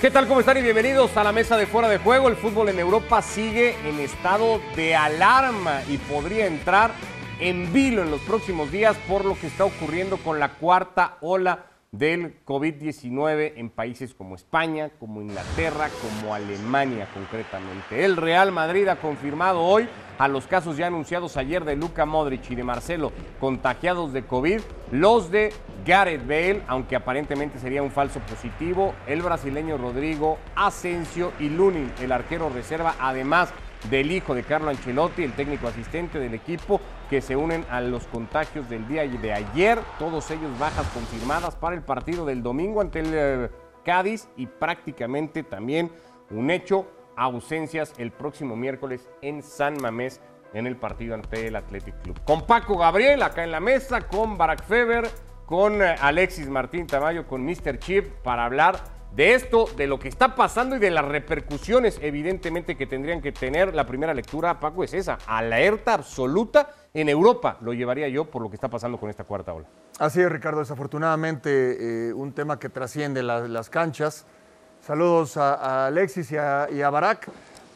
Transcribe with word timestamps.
¿Qué 0.00 0.10
tal? 0.10 0.26
¿Cómo 0.26 0.40
están? 0.40 0.56
Y 0.56 0.62
bienvenidos 0.62 1.14
a 1.18 1.24
la 1.24 1.30
mesa 1.30 1.58
de 1.58 1.66
fuera 1.66 1.86
de 1.86 1.98
juego. 1.98 2.28
El 2.28 2.36
fútbol 2.36 2.70
en 2.70 2.78
Europa 2.78 3.20
sigue 3.20 3.76
en 3.86 4.00
estado 4.00 4.58
de 4.74 4.96
alarma 4.96 5.82
y 5.90 5.98
podría 5.98 6.46
entrar 6.46 6.92
en 7.38 7.70
vilo 7.70 8.00
en 8.00 8.10
los 8.10 8.22
próximos 8.22 8.72
días 8.72 8.96
por 9.06 9.26
lo 9.26 9.38
que 9.38 9.48
está 9.48 9.66
ocurriendo 9.66 10.16
con 10.16 10.40
la 10.40 10.54
cuarta 10.54 11.18
ola 11.20 11.66
del 11.92 12.44
COVID-19 12.44 13.54
en 13.56 13.68
países 13.68 14.14
como 14.14 14.36
España, 14.36 14.90
como 15.00 15.20
Inglaterra, 15.22 15.88
como 16.00 16.32
Alemania 16.32 17.08
concretamente. 17.12 18.04
El 18.04 18.16
Real 18.16 18.52
Madrid 18.52 18.86
ha 18.86 18.96
confirmado 18.96 19.60
hoy 19.60 19.88
a 20.16 20.28
los 20.28 20.46
casos 20.46 20.76
ya 20.76 20.86
anunciados 20.86 21.36
ayer 21.36 21.64
de 21.64 21.74
Luca 21.74 22.06
Modric 22.06 22.48
y 22.50 22.54
de 22.54 22.62
Marcelo 22.62 23.10
contagiados 23.40 24.12
de 24.12 24.24
COVID, 24.24 24.60
los 24.92 25.32
de 25.32 25.52
Gareth 25.84 26.22
Bale, 26.28 26.62
aunque 26.68 26.94
aparentemente 26.94 27.58
sería 27.58 27.82
un 27.82 27.90
falso 27.90 28.20
positivo, 28.20 28.94
el 29.08 29.22
brasileño 29.22 29.76
Rodrigo 29.76 30.38
Asensio 30.54 31.32
y 31.40 31.48
Lunin, 31.48 31.90
el 32.00 32.12
arquero 32.12 32.50
reserva, 32.50 32.94
además 33.00 33.52
del 33.88 34.12
hijo 34.12 34.34
de 34.34 34.42
Carlo 34.42 34.70
Ancelotti, 34.70 35.24
el 35.24 35.32
técnico 35.32 35.68
asistente 35.68 36.18
del 36.18 36.34
equipo, 36.34 36.80
que 37.08 37.20
se 37.20 37.36
unen 37.36 37.64
a 37.70 37.80
los 37.80 38.06
contagios 38.06 38.68
del 38.68 38.86
día 38.86 39.06
de 39.06 39.32
ayer, 39.32 39.78
todos 39.98 40.30
ellos 40.30 40.58
bajas 40.58 40.86
confirmadas 40.88 41.56
para 41.56 41.74
el 41.74 41.82
partido 41.82 42.26
del 42.26 42.42
domingo 42.42 42.80
ante 42.80 43.00
el 43.00 43.10
eh, 43.12 43.50
Cádiz 43.84 44.28
y 44.36 44.46
prácticamente 44.46 45.42
también 45.42 45.90
un 46.30 46.50
hecho, 46.50 46.86
ausencias 47.16 47.92
el 47.98 48.12
próximo 48.12 48.56
miércoles 48.56 49.08
en 49.22 49.42
San 49.42 49.80
Mamés 49.80 50.20
en 50.52 50.66
el 50.66 50.76
partido 50.76 51.14
ante 51.14 51.46
el 51.46 51.56
Athletic 51.56 51.94
Club. 52.02 52.20
Con 52.24 52.46
Paco 52.46 52.76
Gabriel 52.76 53.22
acá 53.22 53.44
en 53.44 53.50
la 53.50 53.60
mesa, 53.60 54.06
con 54.06 54.36
Barack 54.36 54.64
Feber, 54.64 55.08
con 55.46 55.82
eh, 55.82 55.94
Alexis 56.00 56.48
Martín 56.48 56.86
Tamayo, 56.86 57.26
con 57.26 57.44
Mr. 57.44 57.78
Chip 57.78 58.06
para 58.22 58.44
hablar 58.44 58.99
de 59.14 59.34
esto, 59.34 59.66
de 59.76 59.86
lo 59.86 59.98
que 59.98 60.08
está 60.08 60.34
pasando 60.36 60.76
y 60.76 60.78
de 60.78 60.90
las 60.90 61.04
repercusiones 61.04 61.98
evidentemente 62.00 62.76
que 62.76 62.86
tendrían 62.86 63.20
que 63.20 63.32
tener 63.32 63.74
la 63.74 63.86
primera 63.86 64.14
lectura, 64.14 64.60
Paco, 64.60 64.84
es 64.84 64.94
esa, 64.94 65.18
alerta 65.26 65.94
absoluta 65.94 66.70
en 66.94 67.08
Europa, 67.08 67.58
lo 67.60 67.72
llevaría 67.72 68.08
yo 68.08 68.24
por 68.24 68.42
lo 68.42 68.48
que 68.48 68.56
está 68.56 68.68
pasando 68.68 68.98
con 68.98 69.10
esta 69.10 69.24
cuarta 69.24 69.52
ola. 69.52 69.66
Así 69.98 70.20
es, 70.20 70.30
Ricardo, 70.30 70.60
desafortunadamente 70.60 72.08
eh, 72.08 72.12
un 72.12 72.32
tema 72.32 72.58
que 72.58 72.68
trasciende 72.68 73.22
las 73.22 73.68
canchas. 73.68 74.26
Saludos 74.80 75.36
a, 75.36 75.86
Alexis 75.86 76.32
y 76.32 76.36
a, 76.36 76.90
Barak. 76.90 77.28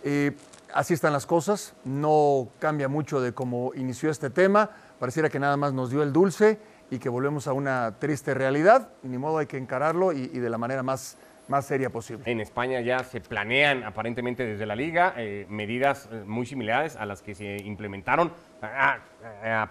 Eh, 0.05 0.33
así 0.73 0.95
están 0.95 1.13
las 1.13 1.27
cosas, 1.27 1.75
no 1.85 2.48
cambia 2.59 2.89
mucho 2.89 3.21
de 3.21 3.33
cómo 3.33 3.73
inició 3.75 4.11
este 4.11 4.31
tema, 4.31 4.71
pareciera 4.98 5.29
que 5.29 5.39
nada 5.39 5.57
más 5.57 5.73
nos 5.73 5.91
dio 5.91 6.03
el 6.03 6.13
dulce 6.13 6.59
y 6.91 6.98
que 6.98 7.09
volvemos 7.09 7.47
a 7.47 7.53
una 7.53 7.98
triste 7.98 8.35
realidad, 8.35 8.89
ni 9.03 9.19
modo 9.19 9.39
hay 9.39 9.47
que 9.47 9.57
encararlo 9.57 10.13
y 10.13 10.29
de 10.29 10.51
la 10.51 10.59
manera 10.59 10.83
más 10.83 11.17
más 11.48 11.67
seria 11.67 11.91
posible. 11.91 12.31
En 12.31 12.41
España 12.41 12.81
ya 12.81 13.05
se 13.05 13.20
planean 13.20 13.84
aparentemente 13.84 14.47
desde 14.47 14.67
la 14.67 14.75
liga 14.75 15.14
eh, 15.17 15.47
medidas 15.48 16.09
eh, 16.11 16.23
muy 16.27 16.47
similares 16.47 16.97
a 16.97 17.06
las 17.06 17.23
que 17.23 17.34
se 17.34 17.56
implementaron 17.64 18.33
a, 18.62 19.01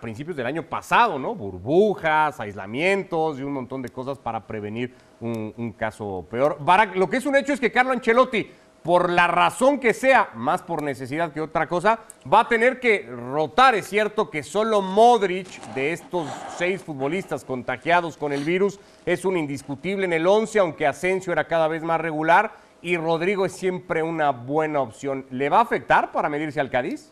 principios 0.02 0.38
del 0.38 0.45
año 0.45 0.63
pasado, 0.63 1.17
¿no? 1.17 1.33
Burbujas, 1.33 2.39
aislamientos 2.39 3.39
y 3.39 3.43
un 3.43 3.53
montón 3.53 3.81
de 3.81 3.89
cosas 3.89 4.19
para 4.19 4.45
prevenir 4.45 4.93
un, 5.19 5.73
caso 5.77 6.27
peor. 6.30 6.59
Lo 6.95 7.09
que 7.09 7.17
es 7.17 7.25
un 7.25 7.35
hecho 7.35 7.53
es 7.53 7.59
que 7.59 7.71
Carlo 7.71 7.91
Ancelotti 7.91 8.47
por 8.83 9.09
la 9.09 9.27
razón 9.27 9.80
que 9.80 9.93
sea, 9.93 10.30
más 10.35 10.61
por 10.61 10.83
necesidad 10.83 11.31
que 11.31 11.41
otra 11.41 11.67
cosa, 11.67 11.99
va 12.31 12.41
a 12.41 12.47
tener 12.47 12.80
que 12.80 13.08
rotar. 13.09 13.75
Es 13.75 13.87
cierto 13.87 14.30
que 14.30 14.43
solo 14.43 14.81
Modric, 14.81 15.47
de 15.73 15.93
estos 15.93 16.27
seis 16.58 16.83
futbolistas 16.83 17.45
contagiados 17.45 18.17
con 18.17 18.33
el 18.33 18.43
virus, 18.43 18.80
es 19.05 19.25
un 19.25 19.37
indiscutible 19.37 20.05
en 20.05 20.13
el 20.13 20.25
11, 20.25 20.59
aunque 20.59 20.87
Asensio 20.87 21.33
era 21.33 21.47
cada 21.47 21.67
vez 21.67 21.83
más 21.83 21.99
regular 21.99 22.51
y 22.81 22.97
Rodrigo 22.97 23.45
es 23.45 23.53
siempre 23.53 24.03
una 24.03 24.31
buena 24.31 24.81
opción. 24.81 25.25
¿Le 25.30 25.49
va 25.49 25.59
a 25.59 25.61
afectar 25.61 26.11
para 26.11 26.30
medirse 26.30 26.59
al 26.59 26.69
Cádiz? 26.69 27.11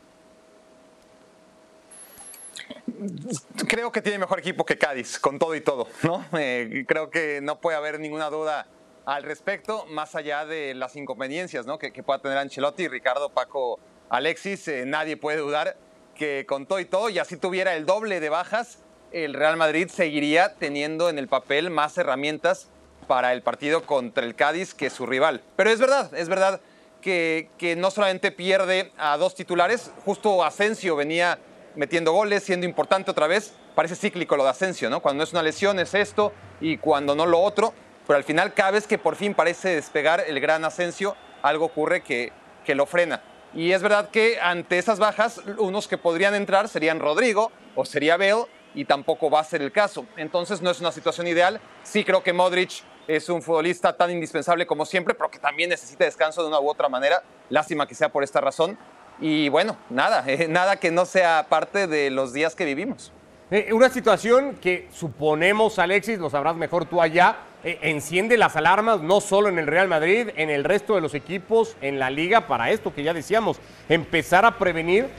Creo 3.68 3.92
que 3.92 4.02
tiene 4.02 4.20
mejor 4.20 4.40
equipo 4.40 4.66
que 4.66 4.78
Cádiz, 4.78 5.18
con 5.18 5.40
todo 5.40 5.56
y 5.56 5.62
todo, 5.62 5.88
¿no? 6.04 6.24
Eh, 6.38 6.86
creo 6.88 7.10
que 7.10 7.40
no 7.42 7.60
puede 7.60 7.78
haber 7.78 8.00
ninguna 8.00 8.30
duda 8.30 8.68
al 9.06 9.24
respecto, 9.24 9.86
más 9.88 10.16
allá 10.16 10.46
de 10.46 10.74
las 10.74 10.96
inconveniencias 10.96 11.66
¿no? 11.66 11.80
que, 11.80 11.92
pueda 12.04 12.20
tener 12.20 12.38
Ancelotti, 12.38 12.88
Ricardo, 12.88 13.30
Paco, 13.30 13.80
Alexis, 14.10 14.68
eh, 14.68 14.86
nadie 14.86 15.18
puede 15.18 15.40
dudar 15.40 15.76
que 16.16 16.46
con 16.46 16.66
todo 16.68 16.80
y 16.80 16.86
todo, 16.86 17.10
y 17.10 17.18
así 17.18 17.38
tuviera 17.38 17.76
el 17.76 17.86
doble 17.86 18.20
de 18.20 18.30
bajas, 18.30 18.80
el 19.12 19.34
Real 19.34 19.58
Madrid 19.58 19.90
seguiría 19.90 20.56
teniendo 20.56 21.10
en 21.10 21.18
el 21.18 21.28
papel 21.28 21.70
más 21.70 21.98
herramientas 21.98 22.70
para 23.08 23.34
el 23.34 23.42
partido 23.42 23.86
contra 23.86 24.26
el 24.26 24.36
Cádiz 24.36 24.74
que 24.74 24.90
su 24.90 25.06
rival. 25.06 25.42
Pero 25.56 25.70
es 25.70 25.80
verdad, 25.80 26.14
es 26.14 26.30
verdad 26.30 26.62
que, 27.02 27.50
no 27.78 27.92
solamente 27.92 28.32
pierde 28.32 28.92
a 28.98 29.18
dos 29.18 29.36
titulares, 29.36 29.92
justo 30.06 30.44
Asensio 30.44 30.96
venía 30.96 31.40
metiendo 31.76 32.12
goles, 32.12 32.44
siendo 32.44 32.66
importante 32.66 33.12
otra 33.12 33.28
vez, 33.28 33.54
parece 33.76 33.96
cíclico 33.96 34.38
lo 34.38 34.44
de 34.44 34.50
Asensio, 34.50 34.90
¿no? 34.90 35.02
Cuando 35.02 35.24
es 35.24 35.32
una 35.32 35.42
lesión 35.44 35.80
es 35.80 35.94
esto 35.94 36.34
y 36.60 36.78
cuando 36.78 37.16
no 37.16 37.26
lo 37.26 37.40
otro 37.40 37.74
pero 38.12 38.18
al 38.18 38.24
final 38.24 38.54
cada 38.54 38.72
vez 38.72 38.88
que 38.88 38.98
por 38.98 39.16
fin 39.16 39.34
parece 39.34 39.76
despegar 39.76 40.24
el 40.28 40.40
gran 40.40 40.66
Asensio, 40.66 41.16
algo 41.42 41.66
ocurre 41.66 42.02
que, 42.02 42.32
que 42.66 42.76
lo 42.76 42.86
frena. 42.86 43.22
Y 43.54 43.72
es 43.72 43.82
verdad 43.82 44.10
que 44.10 44.40
ante 44.42 44.78
esas 44.78 45.00
bajas, 45.00 45.42
unos 45.58 45.88
que 45.88 45.98
podrían 45.98 46.36
entrar 46.36 46.68
serían 46.68 47.00
Rodrigo 47.00 47.52
o 47.76 47.86
sería 47.86 48.18
Bale, 48.18 48.46
y 48.74 48.86
tampoco 48.86 49.30
va 49.30 49.40
a 49.40 49.44
ser 49.44 49.62
el 49.62 49.72
caso. 49.72 50.06
Entonces 50.18 50.62
no 50.62 50.70
es 50.70 50.80
una 50.80 50.92
situación 50.92 51.28
ideal. 51.28 51.60
Sí 51.84 52.04
creo 52.04 52.24
que 52.24 52.34
Modric 52.34 52.84
es 53.08 53.30
un 53.30 53.42
futbolista 53.42 53.96
tan 53.96 54.12
indispensable 54.12 54.66
como 54.66 54.86
siempre, 54.86 55.14
pero 55.14 55.30
que 55.30 55.40
también 55.40 55.70
necesita 55.70 56.06
descanso 56.06 56.42
de 56.42 56.48
una 56.48 56.60
u 56.60 56.70
otra 56.70 56.90
manera. 56.90 57.24
Lástima 57.50 57.88
que 57.88 57.96
sea 57.96 58.10
por 58.10 58.24
esta 58.24 58.42
razón. 58.42 58.78
Y 59.20 59.50
bueno, 59.50 59.78
nada, 59.90 60.26
nada 60.50 60.78
que 60.78 60.92
no 60.92 61.06
sea 61.06 61.48
parte 61.50 61.88
de 61.88 62.10
los 62.10 62.34
días 62.34 62.56
que 62.56 62.66
vivimos. 62.66 63.12
Eh, 63.50 63.74
una 63.74 63.90
situación 63.90 64.56
que 64.62 64.88
suponemos, 64.94 65.78
Alexis, 65.78 66.20
lo 66.20 66.30
sabrás 66.30 66.56
mejor 66.56 66.86
tú 66.86 67.02
allá, 67.02 67.40
eh, 67.66 67.80
enciende 67.82 68.38
las 68.38 68.56
alarmas 68.56 69.02
no 69.02 69.20
solo 69.20 69.50
en 69.50 69.60
el 69.60 69.68
Real 69.68 69.90
Madrid, 69.90 70.30
en 70.38 70.50
el 70.50 70.64
resto 70.64 70.96
de 70.96 71.02
los 71.02 71.14
equipos, 71.14 71.76
en 71.82 72.00
la 72.00 72.10
liga, 72.10 72.48
para 72.48 72.72
esto 72.72 72.94
que 72.94 73.04
ya 73.04 73.14
decíamos, 73.14 73.60
empezar 73.90 74.46
a 74.46 74.58
prevenir 74.58 75.10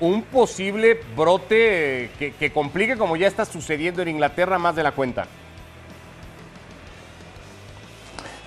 un 0.00 0.22
posible 0.22 1.00
brote 1.16 2.10
que, 2.18 2.52
complique 2.52 2.96
como 2.96 3.16
ya 3.16 3.28
está 3.28 3.44
sucediendo 3.44 4.02
en 4.02 4.08
Inglaterra 4.08 4.58
más 4.58 4.74
de 4.74 4.82
la 4.82 4.92
cuenta. 4.92 5.26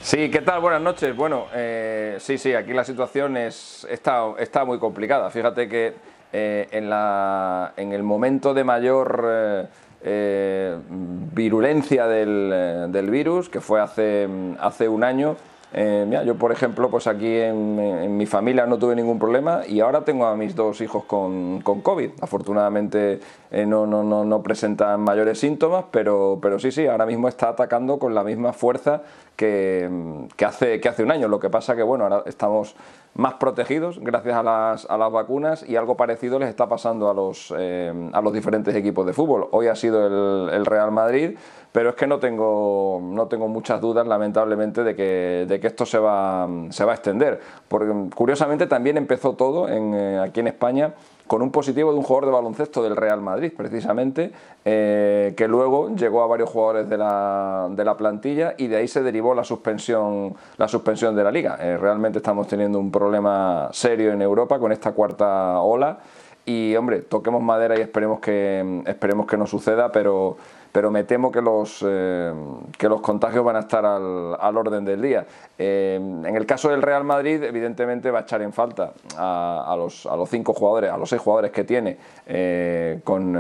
Sí, 0.02 0.30
¿qué 0.30 0.42
tal? 0.42 0.60
Buenas 0.60 0.82
noches. 0.82 1.16
Bueno, 1.16 1.46
eh, 1.54 2.18
sí, 2.20 2.38
sí, 2.38 2.54
aquí 2.54 2.74
la 2.74 2.84
situación 2.84 3.38
es, 3.38 3.88
está, 3.90 4.34
está 4.38 4.66
muy 4.66 4.78
complicada. 4.78 5.30
Fíjate 5.30 5.70
que 5.70 5.94
eh, 6.34 6.68
en, 6.72 6.90
la, 6.90 7.74
en, 7.78 7.94
el 7.94 8.04
momento 8.04 8.54
de 8.54 8.64
mayor 8.64 9.70
eh, 10.04 10.78
virulencia 10.90 12.08
del, 12.08 12.90
del, 12.92 13.10
virus, 13.10 13.48
que 13.48 13.62
fue 13.62 13.80
hace, 13.80 14.28
hace 14.60 14.90
un 14.90 15.06
año, 15.06 15.38
mira, 15.74 16.24
yo 16.24 16.36
por 16.36 16.52
ejemplo, 16.52 16.90
pues 16.90 17.08
aquí 17.08 17.36
en, 17.38 18.18
mi 18.18 18.26
familia 18.26 18.66
no 18.66 18.78
tuve 18.78 18.96
ningún 18.96 19.20
problema 19.20 19.62
y 19.68 19.80
ahora 19.80 20.06
tengo 20.06 20.26
a 20.26 20.36
mis 20.36 20.56
dos 20.56 20.82
hijos 20.82 21.06
con, 21.06 21.62
con 21.62 21.82
COVID. 21.82 22.12
Afortunadamente 22.22 23.20
no, 23.52 23.88
no, 23.88 24.04
no, 24.04 24.24
no, 24.24 24.44
presentan 24.44 25.02
mayores 25.02 25.40
síntomas, 25.40 25.86
pero, 25.92 26.40
pero 26.42 26.60
sí, 26.60 26.72
sí, 26.72 26.86
ahora 26.86 27.06
mismo 27.06 27.28
está 27.28 27.50
atacando 27.50 28.00
con 28.00 28.14
la 28.14 28.24
misma 28.24 28.54
fuerza 28.54 29.02
que, 29.36 29.90
que, 30.36 30.46
hace, 30.46 30.80
que 30.80 30.90
hace 30.90 31.04
un 31.04 31.12
año. 31.12 31.28
Lo 31.28 31.40
que 31.40 31.50
pasa 31.50 31.76
que, 31.76 31.84
bueno, 31.84 32.04
ahora 32.04 32.24
estamos 32.26 32.76
más 33.16 33.36
protegidos 33.36 34.00
gracias 34.00 34.36
a 34.36 34.44
las, 34.44 34.86
a 34.90 34.98
las 34.98 35.12
vacunas 35.12 35.64
y 35.68 35.76
algo 35.76 35.96
parecido 35.96 36.40
les 36.40 36.50
está 36.50 36.68
pasando 36.68 37.10
a 37.10 37.14
los, 37.14 37.54
eh, 37.58 38.10
a 38.12 38.22
los 38.22 38.34
diferentes 38.34 38.76
equipos 38.76 39.06
de 39.06 39.14
fútbol. 39.14 39.48
Hoy 39.52 39.68
ha 39.68 39.76
sido 39.76 40.08
el, 40.08 40.54
el, 40.54 40.66
Real 40.66 40.92
Madrid, 40.92 41.38
pero 41.72 41.90
es 41.90 41.96
que 41.96 42.08
no 42.08 42.20
tengo, 42.20 43.00
no 43.04 43.28
tengo 43.28 43.48
muchas 43.48 43.80
dudas, 43.80 44.08
lamentablemente, 44.08 44.84
de 44.84 44.96
que, 44.96 45.46
de 45.48 45.60
que 45.60 45.68
esto 45.68 45.86
se 45.86 46.00
va, 46.00 46.48
se 46.70 46.86
va 46.86 46.94
a 46.94 46.96
extender. 46.96 47.40
Porque 47.68 47.94
curiosamente 48.16 48.66
también 48.66 48.98
empezó 48.98 49.34
todo 49.34 49.70
en, 49.70 49.94
eh, 49.94 50.20
aquí 50.20 50.40
en 50.40 50.48
España 50.48 50.94
con 51.28 51.42
un 51.42 51.52
positivo 51.52 51.92
de 51.92 51.98
un 51.98 52.04
jugador 52.04 52.26
de 52.26 52.32
baloncesto 52.32 52.84
del 52.84 52.96
Real 52.96 53.22
Madrid, 53.22 53.52
precisamente, 53.56 54.32
eh, 54.66 55.34
que 55.38 55.48
luego 55.48 55.96
llegó 55.96 56.22
a 56.22 56.28
varios 56.28 56.50
jugadores 56.50 56.90
de 56.90 56.98
la, 56.98 57.68
de 57.72 57.86
la, 57.86 57.96
plantilla 57.98 58.56
y 58.58 58.68
de 58.68 58.78
ahí 58.78 58.88
se 58.88 59.02
derivó 59.02 59.34
la 59.34 59.44
suspensión, 59.44 60.36
la 60.58 60.68
suspensión 60.68 61.16
de 61.16 61.24
la 61.24 61.32
liga. 61.32 61.58
Eh, 61.60 61.78
realmente 61.78 62.20
estamos 62.20 62.48
teniendo 62.48 62.80
un 62.80 62.92
problema 62.92 63.70
serio 63.72 64.12
en 64.12 64.22
Europa 64.22 64.60
con 64.60 64.72
esta 64.72 64.92
cuarta 64.92 65.60
ola 65.60 66.00
y, 66.46 66.76
hombre, 66.76 67.00
toquemos 67.00 67.42
madera 67.42 67.78
y 67.78 67.82
esperemos 67.82 68.20
que, 68.20 68.84
esperemos 68.86 69.26
que 69.26 69.38
no 69.38 69.48
suceda, 69.48 69.92
pero 69.92 70.38
pero 70.74 70.90
me 70.90 71.04
temo 71.04 71.32
que 71.32 71.40
los, 71.40 71.86
eh, 71.88 72.34
que 72.80 72.90
los 72.90 73.00
contagios 73.00 73.46
van 73.46 73.58
a 73.58 73.60
estar 73.60 73.86
al, 73.86 74.36
al 74.40 74.58
orden 74.58 74.84
del 74.84 75.04
día. 75.04 75.24
Eh, 75.56 75.96
en 75.96 76.36
el 76.36 76.48
caso 76.48 76.70
del 76.70 76.82
Real 76.82 77.04
Madrid, 77.04 77.44
evidentemente 77.44 78.10
va 78.10 78.20
a 78.20 78.22
echar 78.24 78.42
en 78.42 78.52
falta 78.52 78.92
a, 79.16 79.76
los, 79.78 80.08
a 80.08 80.16
los, 80.18 80.28
cinco 80.28 80.54
jugadores, 80.56 80.90
a 80.92 80.98
los 80.98 81.08
seis 81.08 81.22
jugadores 81.22 81.52
que 81.52 81.64
tiene 81.64 81.98
eh, 82.26 83.02
con, 83.04 83.40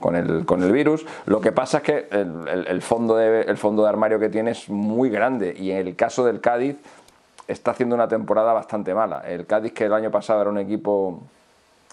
con, 0.00 0.16
el, 0.16 0.44
con, 0.44 0.64
el, 0.64 0.72
virus. 0.72 1.06
Lo 1.26 1.40
que 1.40 1.52
pasa 1.52 1.78
es 1.78 1.84
que 1.84 2.08
el, 2.10 2.66
el, 2.66 2.82
fondo 2.82 3.14
de, 3.14 3.42
el 3.42 3.56
fondo 3.56 3.84
de 3.84 3.88
armario 3.88 4.18
que 4.18 4.28
tiene 4.28 4.50
es 4.50 4.68
muy 4.68 5.10
grande 5.10 5.54
y 5.56 5.70
en 5.70 5.86
el 5.86 5.94
caso 5.94 6.24
del 6.24 6.40
Cádiz 6.40 6.76
está 7.46 7.70
haciendo 7.70 7.94
una 7.94 8.08
temporada 8.08 8.52
bastante 8.52 8.92
mala. 8.94 9.20
El 9.20 9.46
Cádiz, 9.46 9.72
que 9.72 9.84
el 9.84 9.92
año 9.92 10.10
pasado 10.10 10.40
era 10.40 10.50
un 10.50 10.58
equipo 10.58 11.20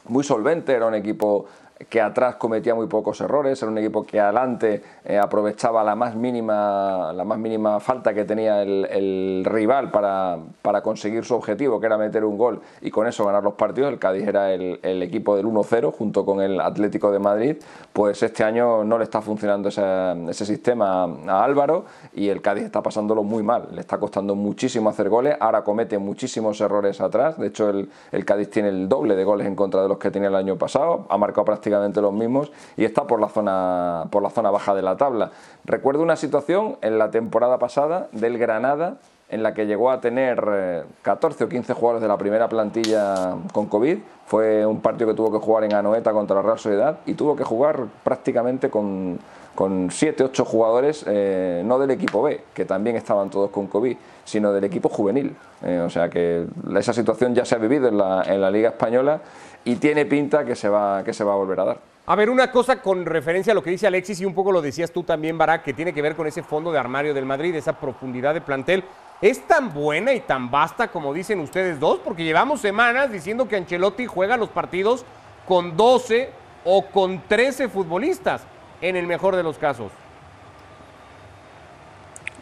muy 0.05 0.23
solvente, 0.23 0.73
era 0.73 0.87
un 0.87 0.95
equipo 0.95 1.45
que 1.89 2.01
atrás 2.01 2.35
cometía 2.35 2.75
muy 2.75 2.87
pocos 2.87 3.19
errores, 3.21 3.61
era 3.61 3.71
un 3.71 3.77
equipo 3.77 4.03
que 4.03 4.19
adelante 4.19 4.81
eh, 5.03 5.17
aprovechaba 5.17 5.83
la 5.83 5.95
más 5.95 6.15
mínima, 6.15 7.11
la 7.13 7.23
más 7.23 7.37
mínima 7.39 7.79
falta 7.79 8.13
que 8.13 8.25
tenía 8.25 8.61
el, 8.61 9.43
rival 9.45 9.91
para, 9.91 10.37
para, 10.61 10.81
conseguir 10.81 11.25
su 11.25 11.35
objetivo, 11.35 11.79
que 11.79 11.87
era 11.87 11.97
meter 11.97 12.23
un 12.23 12.37
gol 12.37 12.61
y 12.81 12.91
con 12.91 13.07
eso 13.07 13.25
ganar 13.25 13.43
los 13.43 13.53
partidos. 13.53 13.91
El 13.91 13.99
Cádiz 13.99 14.27
era 14.27 14.53
el, 14.53 14.79
equipo 15.01 15.35
del 15.35 15.45
1-0 15.45 15.91
junto 15.93 16.25
con 16.25 16.41
el 16.41 16.59
Atlético 16.59 17.11
de 17.11 17.19
Madrid. 17.19 17.55
Pues 17.91 18.21
este 18.23 18.43
año 18.43 18.83
no 18.83 18.97
le 18.97 19.03
está 19.03 19.21
funcionando 19.21 19.69
ese, 19.69 19.83
ese 20.29 20.45
sistema 20.45 21.03
a 21.03 21.43
Álvaro 21.43 21.85
y 22.13 22.29
el 22.29 22.41
Cádiz 22.41 22.65
está 22.65 22.81
pasándolo 22.81 23.23
muy 23.23 23.43
mal. 23.43 23.69
Le 23.71 23.81
está 23.81 23.97
costando 23.97 24.35
muchísimo 24.35 24.89
hacer 24.89 25.09
goles, 25.09 25.35
ahora 25.39 25.63
comete 25.63 25.97
muchísimos 25.97 26.61
errores 26.61 27.01
atrás. 27.01 27.37
De 27.37 27.47
hecho, 27.47 27.69
el, 27.69 27.89
el 28.11 28.25
Cádiz 28.25 28.49
tiene 28.49 28.69
el 28.69 28.87
doble 28.87 29.15
de 29.15 29.23
goles 29.23 29.47
en 29.47 29.55
contra 29.55 29.81
de 29.81 29.87
los 29.87 29.97
que 29.97 30.11
tenía 30.11 30.29
el 30.29 30.35
año 30.35 30.57
pasado. 30.57 31.05
Ha 31.09 31.17
marcado 31.17 31.45
prácticamente 31.45 31.70
los 31.71 32.13
mismos 32.13 32.51
y 32.77 32.85
está 32.85 33.05
por 33.05 33.19
la 33.19 33.29
zona, 33.29 34.05
por 34.11 34.23
la 34.23 34.29
zona 34.29 34.51
baja 34.51 34.73
de 34.73 34.81
la 34.81 34.97
tabla. 34.97 35.31
Recuerdo 35.65 36.03
una 36.03 36.15
situación 36.15 36.77
en 36.81 36.97
la 36.97 37.11
temporada 37.11 37.57
pasada 37.59 38.07
del 38.11 38.37
Granada 38.37 38.97
en 39.31 39.43
la 39.43 39.53
que 39.53 39.65
llegó 39.65 39.89
a 39.89 40.01
tener 40.01 40.85
14 41.01 41.43
eh, 41.43 41.45
o 41.45 41.49
15 41.49 41.73
jugadores 41.73 42.01
de 42.01 42.07
la 42.09 42.17
primera 42.17 42.49
plantilla 42.49 43.35
con 43.53 43.67
COVID. 43.67 43.97
Fue 44.25 44.65
un 44.65 44.81
partido 44.81 45.09
que 45.09 45.15
tuvo 45.15 45.31
que 45.31 45.43
jugar 45.43 45.63
en 45.63 45.73
Anoeta 45.73 46.11
contra 46.11 46.35
la 46.35 46.41
Real 46.41 46.59
Sociedad 46.59 46.99
y 47.05 47.13
tuvo 47.13 47.35
que 47.35 47.45
jugar 47.45 47.85
prácticamente 48.03 48.69
con, 48.69 49.19
con 49.55 49.89
7 49.89 50.25
8 50.25 50.45
jugadores, 50.45 51.05
eh, 51.07 51.63
no 51.65 51.79
del 51.79 51.91
equipo 51.91 52.21
B, 52.21 52.41
que 52.53 52.65
también 52.65 52.97
estaban 52.97 53.29
todos 53.29 53.51
con 53.51 53.67
COVID, 53.67 53.95
sino 54.25 54.51
del 54.51 54.65
equipo 54.65 54.89
juvenil. 54.89 55.33
Eh, 55.63 55.79
o 55.79 55.89
sea 55.89 56.09
que 56.09 56.45
esa 56.77 56.91
situación 56.91 57.33
ya 57.33 57.45
se 57.45 57.55
ha 57.55 57.57
vivido 57.57 57.87
en 57.87 57.97
la, 57.97 58.23
en 58.23 58.41
la 58.41 58.51
Liga 58.51 58.69
Española 58.69 59.21
y 59.63 59.75
tiene 59.75 60.05
pinta 60.05 60.45
que 60.45 60.55
se 60.55 60.69
va, 60.69 61.03
que 61.03 61.13
se 61.13 61.23
va 61.23 61.33
a 61.33 61.35
volver 61.35 61.59
a 61.59 61.65
dar. 61.65 61.91
A 62.07 62.15
ver, 62.15 62.29
una 62.29 62.51
cosa 62.51 62.81
con 62.81 63.05
referencia 63.05 63.51
a 63.51 63.53
lo 63.53 63.61
que 63.61 63.69
dice 63.69 63.87
Alexis 63.87 64.19
y 64.21 64.25
un 64.25 64.33
poco 64.33 64.51
lo 64.51 64.61
decías 64.61 64.91
tú 64.91 65.03
también, 65.03 65.37
Barak, 65.37 65.63
que 65.63 65.73
tiene 65.73 65.93
que 65.93 66.01
ver 66.01 66.15
con 66.15 66.27
ese 66.27 66.41
fondo 66.41 66.71
de 66.71 66.79
armario 66.79 67.13
del 67.13 67.25
Madrid, 67.25 67.55
esa 67.55 67.73
profundidad 67.79 68.33
de 68.33 68.41
plantel. 68.41 68.83
¿Es 69.21 69.45
tan 69.47 69.71
buena 69.71 70.13
y 70.13 70.21
tan 70.21 70.49
vasta 70.49 70.87
como 70.87 71.13
dicen 71.13 71.39
ustedes 71.39 71.79
dos? 71.79 71.99
Porque 71.99 72.23
llevamos 72.23 72.59
semanas 72.59 73.11
diciendo 73.11 73.47
que 73.47 73.55
Ancelotti 73.55 74.07
juega 74.07 74.35
los 74.35 74.49
partidos 74.49 75.05
con 75.47 75.77
12 75.77 76.31
o 76.65 76.87
con 76.87 77.21
13 77.27 77.69
futbolistas, 77.69 78.43
en 78.81 78.95
el 78.95 79.05
mejor 79.05 79.35
de 79.35 79.43
los 79.43 79.59
casos. 79.59 79.91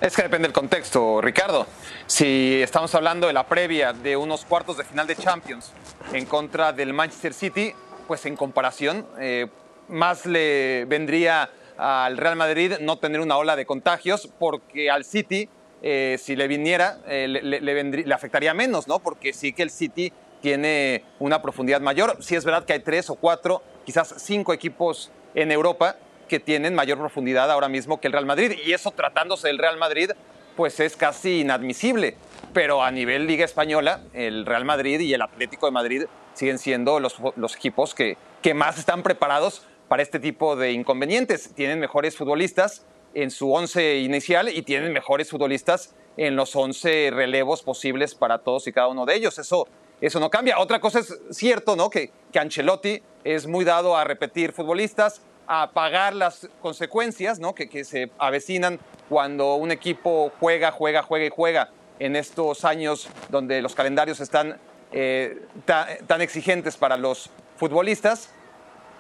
Es 0.01 0.16
que 0.16 0.22
depende 0.24 0.48
del 0.48 0.54
contexto, 0.54 1.19
Ricardo. 1.19 1.68
Si 2.07 2.62
estamos 2.62 2.96
hablando 2.96 3.28
de 3.28 3.34
la 3.34 3.48
previa 3.48 3.92
de 3.92 4.16
unos 4.16 4.46
cuartos 4.46 4.78
de 4.78 4.86
final 4.86 5.06
de 5.07 5.18
Champions 5.18 5.74
en 6.13 6.25
contra 6.25 6.72
del 6.72 6.94
Manchester 6.94 7.34
City, 7.34 7.74
pues 8.07 8.25
en 8.25 8.38
comparación, 8.38 9.06
eh, 9.19 9.48
más 9.90 10.25
le 10.25 10.86
vendría 10.86 11.50
al 11.78 12.16
Real 12.16 12.38
Madrid 12.38 12.75
no 12.80 12.98
tener 12.98 13.19
una 13.19 13.36
ola 13.36 13.57
de 13.57 13.66
contagios, 13.66 14.30
porque 14.40 14.90
al 14.90 15.04
City, 15.04 15.50
eh, 15.81 16.18
si 16.18 16.38
le 16.38 16.48
viniera, 16.48 17.00
eh, 17.06 17.28
le, 17.28 17.60
le, 17.60 18.13
afectaría 18.13 18.54
menos, 18.54 18.88
¿no? 18.88 19.00
Porque 19.00 19.34
sí 19.34 19.51
que 19.51 19.63
el 19.63 19.69
City 19.69 20.13
tiene 20.42 21.04
una 21.19 21.42
profundidad 21.42 21.81
mayor. 21.81 22.16
Sí 22.22 22.38
es 22.38 22.46
verdad 22.46 22.63
que 22.63 22.72
hay 22.72 22.80
tres 22.80 23.10
o 23.10 23.16
cuatro, 23.16 23.62
quizás 23.86 24.16
cinco 24.18 24.54
equipos 24.54 25.12
en 25.36 25.51
Europa 25.51 25.98
que 26.29 26.39
tienen 26.39 26.73
mayor 26.73 26.97
profundidad 26.97 27.51
ahora 27.51 27.67
mismo 27.67 27.99
que 27.99 28.07
el 28.07 28.13
Real 28.13 28.25
Madrid. 28.25 28.53
Y 28.65 28.71
eso 28.71 28.91
tratándose 28.91 29.47
del 29.47 29.57
Real 29.57 29.77
Madrid, 29.77 30.11
pues 30.55 30.79
es 30.79 30.95
casi 30.95 31.41
inadmisible. 31.41 32.15
Pero 32.53 32.81
a 32.81 32.91
nivel 32.91 33.27
Liga 33.27 33.43
Española, 33.43 34.01
el 34.13 34.45
Real 34.45 34.63
Madrid 34.63 35.01
y 35.01 35.13
el 35.13 35.21
Atlético 35.21 35.65
de 35.65 35.73
Madrid 35.73 36.03
siguen 36.33 36.57
siendo 36.57 37.01
los, 37.01 37.17
los 37.35 37.55
equipos 37.57 37.93
que, 37.93 38.17
que 38.41 38.53
más 38.53 38.79
están 38.79 39.03
preparados 39.03 39.63
para 39.89 40.01
este 40.01 40.19
tipo 40.19 40.55
de 40.55 40.71
inconvenientes. 40.71 41.53
Tienen 41.53 41.79
mejores 41.79 42.15
futbolistas 42.15 42.85
en 43.13 43.31
su 43.31 43.51
once 43.51 43.97
inicial 43.97 44.49
y 44.49 44.61
tienen 44.61 44.93
mejores 44.93 45.29
futbolistas 45.29 45.95
en 46.15 46.35
los 46.35 46.55
once 46.55 47.09
relevos 47.11 47.63
posibles 47.63 48.15
para 48.15 48.39
todos 48.39 48.67
y 48.67 48.71
cada 48.71 48.87
uno 48.87 49.05
de 49.05 49.15
ellos. 49.15 49.37
Eso, 49.39 49.67
eso 50.01 50.19
no 50.19 50.29
cambia. 50.29 50.59
Otra 50.59 50.79
cosa 50.79 50.99
es 50.99 51.17
cierto, 51.31 51.75
¿no? 51.75 51.89
Que, 51.89 52.11
que 52.31 52.39
Ancelotti 52.39 53.01
es 53.23 53.47
muy 53.47 53.65
dado 53.65 53.97
a 53.97 54.03
repetir 54.03 54.53
futbolistas, 54.53 55.21
a 55.51 55.72
pagar 55.72 56.13
las 56.13 56.48
consecuencias 56.62 57.40
¿no? 57.40 57.56
que, 57.56 57.84
se 57.84 58.12
avecinan 58.19 58.80
cuando 59.10 59.56
un 59.56 59.72
equipo 59.72 60.31
juega, 60.40 60.72
juega, 60.72 61.01
juega 61.01 61.25
y 61.25 61.30
juega 61.30 61.69
en 61.98 62.16
estos 62.16 62.63
años 62.63 63.10
donde 63.30 63.60
los 63.63 63.74
calendarios 63.74 64.19
están 64.19 64.57
eh, 64.92 65.42
tan 65.66 66.22
exigentes 66.22 66.78
para 66.78 66.98
los 66.98 67.31
futbolistas. 67.57 68.30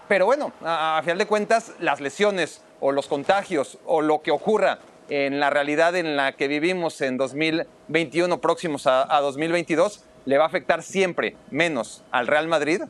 Pero 0.07 0.25
bueno, 0.25 0.51
a, 0.65 0.99
final 1.03 1.19
de 1.19 1.27
cuentas, 1.27 1.73
las 1.79 2.01
lesiones 2.01 2.63
o 2.79 2.91
los 2.91 3.05
contagios 3.05 3.77
o 3.85 4.01
lo 4.01 4.23
que 4.23 4.31
ocurra 4.31 4.79
en 5.07 5.39
la 5.39 5.51
realidad 5.51 5.95
en 5.95 6.17
la 6.17 6.31
que 6.31 6.47
vivimos 6.47 6.99
en 7.01 7.17
2021 7.17 8.41
próximos 8.41 8.87
a, 8.87 9.15
a 9.15 9.21
2022 9.21 10.03
le 10.25 10.37
va 10.39 10.45
a 10.45 10.47
afectar 10.47 10.81
siempre 10.81 11.35
menos 11.51 12.03
al 12.09 12.25
Real 12.25 12.47
Madrid 12.47 12.81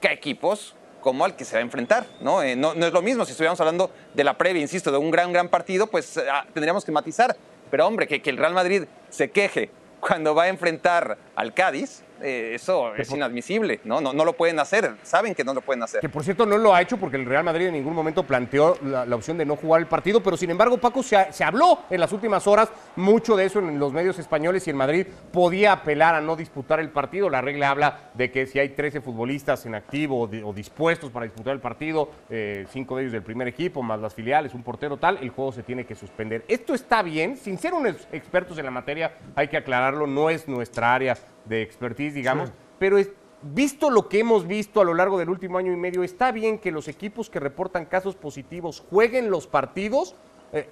que 0.00 0.08
a 0.08 0.12
equipos 0.12 0.74
como 1.04 1.26
al 1.26 1.36
que 1.36 1.44
se 1.44 1.52
va 1.52 1.58
a 1.58 1.62
enfrentar, 1.62 2.06
¿no? 2.22 2.42
Eh, 2.42 2.56
no, 2.56 2.72
es 2.72 2.92
lo 2.92 3.02
mismo 3.02 3.26
si 3.26 3.32
estuviéramos 3.32 3.60
hablando 3.60 3.90
de 4.14 4.24
la 4.24 4.38
previa, 4.38 4.62
insisto, 4.62 4.90
de 4.90 4.96
un 4.96 5.10
gran, 5.10 5.34
gran 5.34 5.50
partido, 5.50 5.86
pues 5.86 6.16
ah, 6.16 6.46
tendríamos 6.54 6.82
que 6.82 6.92
matizar. 6.92 7.36
Pero 7.70 7.86
hombre, 7.86 8.08
que, 8.08 8.22
que 8.22 8.30
el 8.30 8.38
Real 8.38 8.54
Madrid 8.54 8.84
se 9.10 9.30
queje 9.30 9.70
cuando 10.00 10.34
va 10.34 10.44
a 10.44 10.48
enfrentar 10.48 11.18
al 11.36 11.52
Cádiz, 11.52 12.02
eh, 12.20 12.52
eso 12.54 12.94
es 12.94 13.10
inadmisible, 13.10 13.80
¿no? 13.84 14.00
¿no? 14.00 14.12
No 14.12 14.24
lo 14.24 14.34
pueden 14.34 14.58
hacer, 14.58 14.96
saben 15.02 15.34
que 15.34 15.44
no 15.44 15.54
lo 15.54 15.60
pueden 15.60 15.82
hacer. 15.82 16.00
Que 16.00 16.08
por 16.08 16.24
cierto 16.24 16.46
no 16.46 16.58
lo 16.58 16.74
ha 16.74 16.80
hecho 16.80 16.96
porque 16.96 17.16
el 17.16 17.26
Real 17.26 17.44
Madrid 17.44 17.66
en 17.66 17.74
ningún 17.74 17.94
momento 17.94 18.22
planteó 18.24 18.78
la, 18.82 19.14
opción 19.14 19.38
de 19.38 19.44
no 19.44 19.56
jugar 19.56 19.80
el 19.80 19.86
partido, 19.86 20.22
pero 20.22 20.36
sin 20.36 20.50
embargo 20.50 20.78
Paco 20.78 21.02
se, 21.02 21.32
se, 21.32 21.44
habló 21.44 21.80
en 21.90 22.00
las 22.00 22.12
últimas 22.12 22.46
horas 22.46 22.70
mucho 22.96 23.36
de 23.36 23.44
eso 23.44 23.58
en 23.58 23.78
los 23.78 23.92
medios 23.92 24.18
españoles 24.18 24.66
y 24.66 24.70
el 24.70 24.76
Madrid 24.76 25.06
podía 25.32 25.72
apelar 25.72 26.14
a 26.14 26.20
no 26.20 26.36
disputar 26.36 26.80
el 26.80 26.90
partido. 26.90 27.30
La 27.30 27.40
regla 27.40 27.70
habla 27.70 28.10
de 28.14 28.30
que 28.30 28.46
si 28.46 28.58
hay 28.58 28.70
13 28.70 29.00
futbolistas 29.00 29.66
en 29.66 29.74
activo 29.74 30.22
o, 30.22 30.52
dispuestos 30.52 31.10
para 31.10 31.26
disputar 31.26 31.54
el 31.54 31.60
partido, 31.60 32.10
eh, 32.30 32.66
cinco 32.70 32.96
de 32.96 33.02
ellos 33.02 33.12
del 33.12 33.22
primer 33.22 33.48
equipo, 33.48 33.82
más 33.82 34.00
las 34.00 34.14
filiales, 34.14 34.54
un 34.54 34.62
portero 34.62 34.96
tal, 34.96 35.18
el 35.20 35.30
juego 35.30 35.52
se 35.52 35.62
tiene 35.62 35.84
que 35.84 35.94
suspender. 35.94 36.44
Esto 36.48 36.74
está 36.74 37.02
bien, 37.02 37.36
sin 37.36 37.58
ser 37.58 37.74
unos 37.74 38.08
expertos 38.12 38.58
en 38.58 38.64
la 38.64 38.70
materia, 38.70 39.12
hay 39.34 39.48
que 39.48 39.56
aclararlo, 39.56 40.06
no 40.06 40.30
es 40.30 40.48
nuestra 40.48 40.94
área 40.94 41.16
de 41.44 41.62
expertise, 41.62 42.14
digamos, 42.14 42.52
pero 42.78 42.98
es, 42.98 43.10
visto 43.52 43.90
lo 43.90 44.08
que 44.08 44.20
hemos 44.20 44.46
visto 44.46 44.80
a 44.80 44.84
lo 44.84 44.94
largo 44.94 45.18
del 45.18 45.28
último 45.28 45.58
año 45.58 45.72
y 45.72 45.76
medio, 45.76 46.02
¿está 46.02 46.32
bien 46.32 46.58
que 46.58 46.70
los 46.70 46.88
equipos 46.88 47.28
que 47.28 47.40
reportan 47.40 47.84
casos 47.84 48.14
positivos 48.16 48.82
jueguen 48.90 49.30
los 49.30 49.46
partidos 49.46 50.14
eh, 50.52 50.68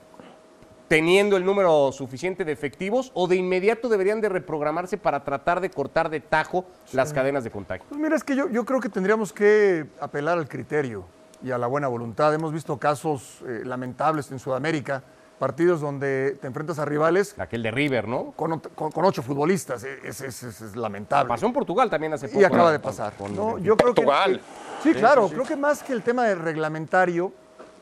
teniendo 0.89 1.37
el 1.37 1.45
número 1.45 1.91
suficiente 1.93 2.45
de 2.45 2.53
efectivos 2.53 3.11
o 3.15 3.27
de 3.27 3.37
inmediato 3.37 3.89
deberían 3.89 4.21
de 4.21 4.29
reprogramarse 4.29 4.99
para 4.99 5.25
tratar 5.25 5.61
de 5.61 5.71
cortar 5.71 6.11
de 6.11 6.21
tajo 6.21 6.65
las 6.93 7.13
cadenas 7.13 7.45
de 7.45 7.51
contagio? 7.51 7.87
Pues 7.89 8.01
mira, 8.01 8.17
es 8.17 8.25
que 8.25 8.37
yo, 8.37 8.49
yo 8.49 8.65
creo 8.65 8.81
que 8.81 8.89
tendríamos 8.89 9.33
que 9.33 9.87
apelar 10.01 10.39
al 10.39 10.49
criterio 10.49 11.05
y 11.43 11.51
a 11.51 11.59
la 11.59 11.67
buena 11.67 11.89
voluntad. 11.89 12.33
Hemos 12.33 12.53
visto 12.53 12.79
casos 12.79 13.43
eh, 13.47 13.63
lamentables 13.65 14.31
en 14.33 14.39
Sudamérica 14.39 15.03
partidos 15.43 15.81
donde 15.81 16.39
te 16.41 16.47
enfrentas 16.47 16.79
a 16.79 16.85
rivales. 16.85 17.35
Aquel 17.37 17.65
de 17.65 17.73
River, 17.73 18.07
¿no? 18.07 18.31
Con, 18.37 18.63
ocho 18.95 19.25
futbolistas, 19.25 19.83
es, 19.83 20.21
es, 20.21 20.77
lamentable. 20.77 21.29
Pasó 21.29 21.47
en 21.47 21.53
Portugal 21.53 21.91
también 21.91 22.13
hace 22.13 22.29
poco. 22.29 22.41
Y 22.41 22.45
acaba 22.45 22.71
de 22.71 22.79
pasar. 22.79 23.13
yo 23.19 23.77
creo 23.77 23.77
Portugal. 23.77 24.41
sí, 24.85 24.95
claro, 24.95 25.29
creo 25.29 25.43
que 25.43 25.57
más 25.57 25.83
que 25.83 25.95
el 25.95 26.03
tema 26.03 26.27
del 26.27 26.39
reglamentario, 26.39 27.33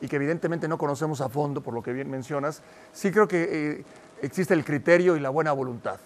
y 0.01 0.07
que 0.07 0.15
evidentemente 0.15 0.67
no 0.67 0.79
conocemos 0.79 1.21
a 1.21 1.29
fondo, 1.29 1.61
por 1.61 1.75
lo 1.75 1.83
que 1.83 1.93
bien 1.93 2.09
mencionas, 2.09 2.63
sí 2.93 3.11
creo 3.11 3.27
que 3.27 3.49
eh, 3.51 3.83
existe 4.23 4.55
el 4.55 4.65
criterio 4.65 5.15
y 5.15 5.19
la 5.19 5.29
buena 5.29 5.51
voluntad. 5.51 5.99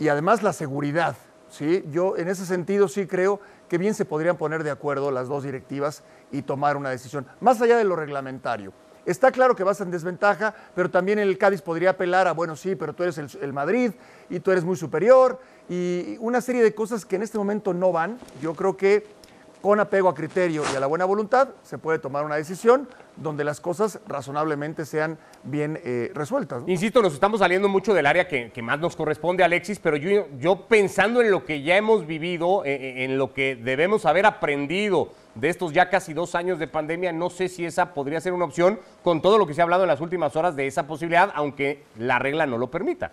Y 0.00 0.08
además 0.08 0.42
la 0.42 0.52
seguridad. 0.52 1.14
¿sí? 1.50 1.84
Yo 1.92 2.16
en 2.16 2.26
ese 2.26 2.44
sentido 2.44 2.88
sí 2.88 3.06
creo 3.06 3.38
que 3.68 3.78
bien 3.78 3.94
se 3.94 4.06
podrían 4.06 4.36
poner 4.38 4.64
de 4.64 4.72
acuerdo 4.72 5.12
las 5.12 5.28
dos 5.28 5.44
directivas 5.44 6.02
y 6.32 6.42
tomar 6.42 6.76
una 6.76 6.90
decisión, 6.90 7.28
más 7.38 7.62
allá 7.62 7.76
de 7.76 7.84
lo 7.84 7.94
reglamentario. 7.94 8.72
Está 9.06 9.30
claro 9.30 9.54
que 9.54 9.62
vas 9.62 9.80
en 9.80 9.92
desventaja, 9.92 10.52
pero 10.74 10.90
también 10.90 11.20
el 11.20 11.38
Cádiz 11.38 11.62
podría 11.62 11.90
apelar 11.90 12.26
a, 12.26 12.32
bueno, 12.32 12.56
sí, 12.56 12.74
pero 12.74 12.92
tú 12.92 13.04
eres 13.04 13.16
el, 13.18 13.52
Madrid 13.52 13.92
y 14.28 14.40
tú 14.40 14.50
eres 14.50 14.64
muy 14.64 14.74
superior 14.76 15.40
y 15.68 16.16
una 16.18 16.40
serie 16.40 16.60
de 16.60 16.74
cosas 16.74 17.04
que 17.04 17.14
en 17.14 17.22
este 17.22 17.38
momento 17.38 17.72
no 17.72 17.92
van. 17.92 18.18
Yo 18.42 18.54
creo 18.54 18.76
que 18.76 19.06
con 19.60 19.80
apego 19.80 20.08
a 20.08 20.14
criterio 20.14 20.62
y 20.72 20.76
a 20.76 20.80
la 20.80 20.86
buena 20.86 21.04
voluntad 21.04 21.48
se 21.62 21.78
puede 21.78 21.98
tomar 21.98 22.24
una 22.24 22.36
decisión 22.36 22.88
donde 23.16 23.44
las 23.44 23.60
cosas 23.60 23.98
razonablemente 24.06 24.84
sean 24.84 25.18
bien 25.42 25.80
eh, 25.84 26.10
resueltas. 26.14 26.62
Insisto, 26.66 27.02
nos 27.02 27.14
estamos 27.14 27.40
saliendo 27.40 27.68
mucho 27.68 27.94
del 27.94 28.06
área 28.06 28.28
que, 28.28 28.50
más 28.62 28.78
nos 28.78 28.96
corresponde, 28.96 29.42
Alexis, 29.42 29.78
pero 29.78 29.96
yo, 29.96 30.66
pensando 30.66 31.22
en 31.22 31.30
lo 31.30 31.44
que 31.44 31.62
ya 31.62 31.76
hemos 31.76 32.06
vivido, 32.06 32.64
eh, 32.64 32.74
eh, 32.74 33.04
en 33.04 33.18
lo 33.18 33.32
que 33.32 33.56
debemos 33.56 34.06
haber 34.06 34.26
aprendido 34.26 35.12
de 35.34 35.48
estos 35.48 35.72
ya 35.72 35.90
casi 35.90 36.14
dos 36.14 36.34
años 36.34 36.58
de 36.58 36.66
pandemia, 36.66 37.12
no 37.12 37.30
sé 37.30 37.48
si 37.48 37.64
esa 37.64 37.94
podría 37.94 38.20
ser 38.20 38.32
una 38.32 38.44
opción 38.44 38.78
con 39.02 39.22
todo 39.22 39.38
lo 39.38 39.46
que 39.46 39.54
se 39.54 39.60
ha 39.60 39.64
hablado 39.64 39.84
en 39.84 39.88
las 39.88 40.00
últimas 40.00 40.36
horas 40.36 40.56
de 40.56 40.66
esa 40.66 40.86
posibilidad, 40.86 41.30
aunque 41.34 41.84
la 41.98 42.18
regla 42.18 42.46
no 42.46 42.58
lo 42.58 42.70
permita. 42.70 43.12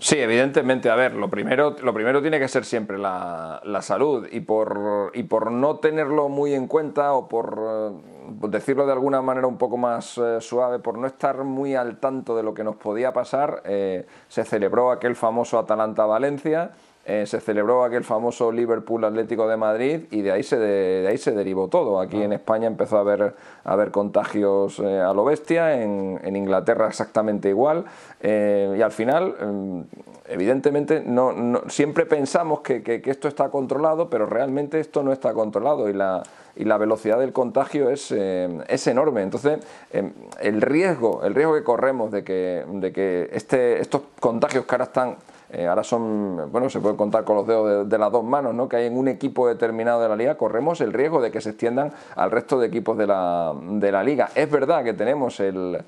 Sí, 0.00 0.16
evidentemente. 0.18 0.90
A 0.90 0.94
ver, 0.94 1.14
lo 1.14 1.28
primero, 1.28 1.74
lo 1.82 1.92
primero 1.92 2.22
tiene 2.22 2.38
que 2.38 2.46
ser 2.46 2.64
siempre 2.64 2.98
la, 2.98 3.60
salud 3.82 4.28
y 4.30 4.40
por, 4.40 5.10
y 5.14 5.24
por 5.24 5.50
no 5.50 5.78
tenerlo 5.78 6.28
muy 6.28 6.54
en 6.54 6.68
cuenta 6.68 7.14
o 7.14 7.28
por 7.28 7.58
eh, 7.58 8.48
decirlo 8.48 8.86
de 8.86 8.92
alguna 8.92 9.22
manera 9.22 9.48
un 9.48 9.58
poco 9.58 9.76
más 9.76 10.16
eh, 10.18 10.40
suave, 10.40 10.78
por 10.78 10.98
no 10.98 11.08
estar 11.08 11.42
muy 11.42 11.74
al 11.74 11.98
tanto 11.98 12.36
de 12.36 12.44
lo 12.44 12.54
que 12.54 12.62
nos 12.62 12.76
podía 12.76 13.12
pasar, 13.12 13.62
eh, 13.64 14.06
se 14.28 14.44
celebró 14.44 14.92
aquel 14.92 15.16
famoso 15.16 15.58
Atalanta-Valencia. 15.58 16.70
Se 17.24 17.40
celebró 17.40 17.84
aquel 17.84 18.04
famoso 18.04 18.52
Liverpool 18.52 19.02
Atlético 19.02 19.48
de 19.48 19.56
Madrid 19.56 20.00
y 20.10 20.20
de 20.20 20.30
ahí 20.30 20.42
se, 20.42 20.58
de, 20.58 21.06
ahí 21.08 21.16
se 21.16 21.32
derivó 21.32 21.68
todo. 21.68 22.00
Aquí 22.00 22.22
en 22.22 22.34
España 22.34 22.66
empezó 22.66 22.98
a 22.98 23.00
haber, 23.00 23.34
a 23.64 23.72
haber 23.72 23.90
contagios 23.90 24.78
a 24.78 25.14
lo 25.14 25.24
bestia, 25.24 25.82
en, 25.82 26.20
en 26.22 26.36
Inglaterra 26.36 26.86
exactamente 26.86 27.48
igual. 27.48 27.86
Eh, 28.20 28.74
y 28.78 28.82
al 28.82 28.92
final, 28.92 29.34
em, 29.40 29.84
evidentemente, 30.28 31.02
no, 31.04 31.62
siempre 31.68 32.04
pensamos 32.04 32.60
que, 32.60 33.02
esto 33.06 33.28
está 33.28 33.48
controlado, 33.48 34.10
pero 34.10 34.26
realmente 34.26 34.80
esto 34.80 35.02
no 35.02 35.12
está 35.12 35.32
controlado 35.32 35.88
y 35.88 35.94
la, 35.94 36.22
y 36.56 36.64
la 36.64 36.76
velocidad 36.76 37.18
del 37.18 37.32
contagio 37.32 37.90
es, 37.90 38.10
es 38.10 38.86
enorme. 38.86 39.22
Entonces, 39.22 39.60
el 40.40 40.60
riesgo, 40.60 41.24
el 41.24 41.34
riesgo 41.34 41.54
que 41.54 41.64
corremos 41.64 42.10
de 42.10 42.24
que, 42.24 42.64
de 42.68 42.92
que 42.92 43.30
este, 43.32 43.80
estos 43.80 44.02
contagios 44.20 44.66
que 44.66 44.74
ahora 44.74 44.84
están 44.84 45.16
eh, 45.50 45.66
ahora 45.66 45.82
son, 45.82 46.50
bueno, 46.52 46.68
se 46.68 46.80
puede 46.80 46.96
contar 46.96 47.24
con 47.24 47.36
los 47.36 47.46
dedos 47.46 47.88
de, 47.88 47.98
las 47.98 48.12
dos 48.12 48.24
manos, 48.24 48.54
¿no? 48.54 48.68
Que 48.68 48.76
hay 48.76 48.86
en 48.86 48.98
un 48.98 49.08
equipo 49.08 49.48
determinado 49.48 50.02
de 50.02 50.08
la 50.08 50.16
liga, 50.16 50.36
corremos 50.36 50.80
el 50.80 50.92
riesgo 50.92 51.22
de 51.22 51.30
que 51.30 51.40
se 51.40 51.50
extiendan 51.50 51.92
al 52.16 52.30
resto 52.30 52.60
de 52.60 52.66
equipos 52.66 52.98
de 52.98 53.06
la, 53.06 53.54
de 53.62 53.90
la 53.90 54.02
liga. 54.02 54.28
Es 54.34 54.50
verdad 54.50 54.84
que 54.84 54.92
tenemos 54.92 55.40
el, 55.40 55.78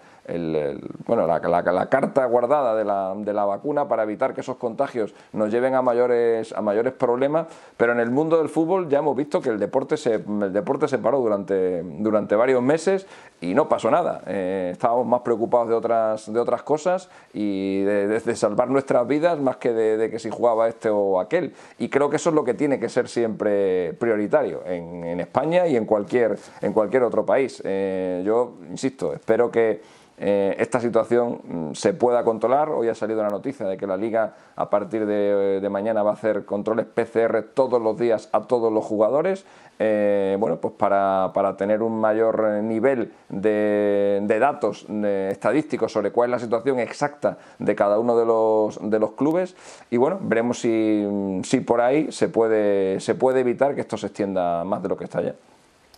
bueno, 1.06 1.26
la, 1.26 1.86
carta 1.88 2.24
guardada 2.26 2.74
de 2.74 2.84
la, 2.84 3.14
de 3.16 3.32
la, 3.32 3.44
vacuna 3.44 3.88
para 3.88 4.04
evitar 4.04 4.34
que 4.34 4.42
esos 4.42 4.56
contagios 4.56 5.14
nos 5.32 5.50
lleven 5.50 5.74
a 5.74 5.82
mayores, 5.82 6.52
a 6.52 6.60
mayores 6.60 6.92
problemas, 6.92 7.46
pero 7.76 7.92
en 7.92 8.00
el 8.00 8.10
mundo 8.10 8.38
del 8.38 8.48
fútbol 8.48 8.88
ya 8.88 8.98
hemos 8.98 9.16
visto 9.16 9.40
que 9.40 9.48
el 9.48 9.58
deporte 9.58 9.96
se, 9.96 10.14
el 10.14 10.52
deporte 10.52 10.88
se 10.88 10.98
paró 10.98 11.18
durante, 11.18 11.82
durante 11.82 12.36
varios 12.36 12.62
meses 12.62 13.06
y 13.40 13.54
no 13.54 13.68
pasó 13.68 13.90
nada. 13.90 14.22
Eh, 14.26 14.70
estábamos 14.72 15.06
más 15.06 15.22
preocupados 15.22 15.68
de 15.68 15.74
otras, 15.74 16.32
de 16.32 16.38
otras 16.38 16.62
cosas 16.62 17.08
y 17.32 17.82
de, 17.82 18.20
salvar 18.36 18.68
nuestras 18.68 19.06
vidas 19.06 19.38
más 19.38 19.56
que 19.56 19.72
de, 19.72 20.10
que 20.10 20.18
si 20.18 20.30
jugaba 20.30 20.68
este 20.68 20.90
o 20.90 21.20
aquel. 21.20 21.54
Y 21.78 21.88
creo 21.88 22.10
que 22.10 22.16
eso 22.16 22.30
es 22.30 22.34
lo 22.34 22.44
que 22.44 22.54
tiene 22.54 22.78
que 22.78 22.88
ser 22.88 23.08
siempre 23.08 23.94
prioritario 23.94 24.62
en, 24.66 25.20
España 25.20 25.66
y 25.66 25.76
en 25.76 25.84
cualquier, 25.84 26.38
en 26.60 26.72
cualquier 26.72 27.02
otro 27.02 27.24
país. 27.24 27.60
Eh, 27.64 28.22
yo, 28.24 28.54
insisto, 28.70 29.12
espero 29.12 29.50
que 29.50 29.80
eh, 30.22 30.54
esta 30.58 30.80
situación 30.80 31.40
mm, 31.42 31.72
se 31.72 31.94
pueda 31.94 32.22
controlar. 32.24 32.68
Hoy 32.68 32.88
ha 32.88 32.94
salido 32.94 33.22
la 33.22 33.30
noticia 33.30 33.66
de 33.66 33.78
que 33.78 33.86
la 33.86 33.96
liga 33.96 34.34
a 34.54 34.68
partir 34.68 35.06
de, 35.06 35.66
mañana 35.70 36.02
va 36.02 36.10
a 36.10 36.12
hacer 36.12 36.44
controles 36.44 36.84
PCR 36.84 37.42
todos 37.54 37.80
los 37.80 37.98
días 37.98 38.28
a 38.32 38.42
todos 38.42 38.70
los 38.70 38.84
jugadores. 38.84 39.46
Eh, 39.78 40.36
bueno, 40.38 40.58
pues 40.58 40.74
para, 40.74 41.32
tener 41.56 41.82
un 41.82 41.98
mayor 41.98 42.62
nivel 42.62 43.14
de, 43.30 44.36
datos 44.38 44.84
estadísticos 44.90 45.90
sobre 45.90 46.12
cuál 46.12 46.28
es 46.28 46.32
la 46.32 46.38
situación 46.38 46.78
exacta 46.80 47.38
de 47.58 47.74
cada 47.74 47.98
uno 47.98 48.14
de 48.18 48.26
los, 48.26 48.78
de 48.90 48.98
los 48.98 49.12
clubes. 49.12 49.56
Y 49.90 49.96
bueno, 49.96 50.18
veremos 50.20 50.60
si, 50.60 51.40
si 51.44 51.60
por 51.60 51.80
ahí 51.80 52.12
se 52.12 52.28
puede, 52.28 53.00
se 53.00 53.14
puede 53.14 53.40
evitar 53.40 53.74
que 53.74 53.80
esto 53.80 53.96
se 53.96 54.08
extienda 54.08 54.64
más 54.64 54.82
de 54.82 54.88
lo 54.90 54.98
que 54.98 55.04
está 55.04 55.22
ya. 55.22 55.34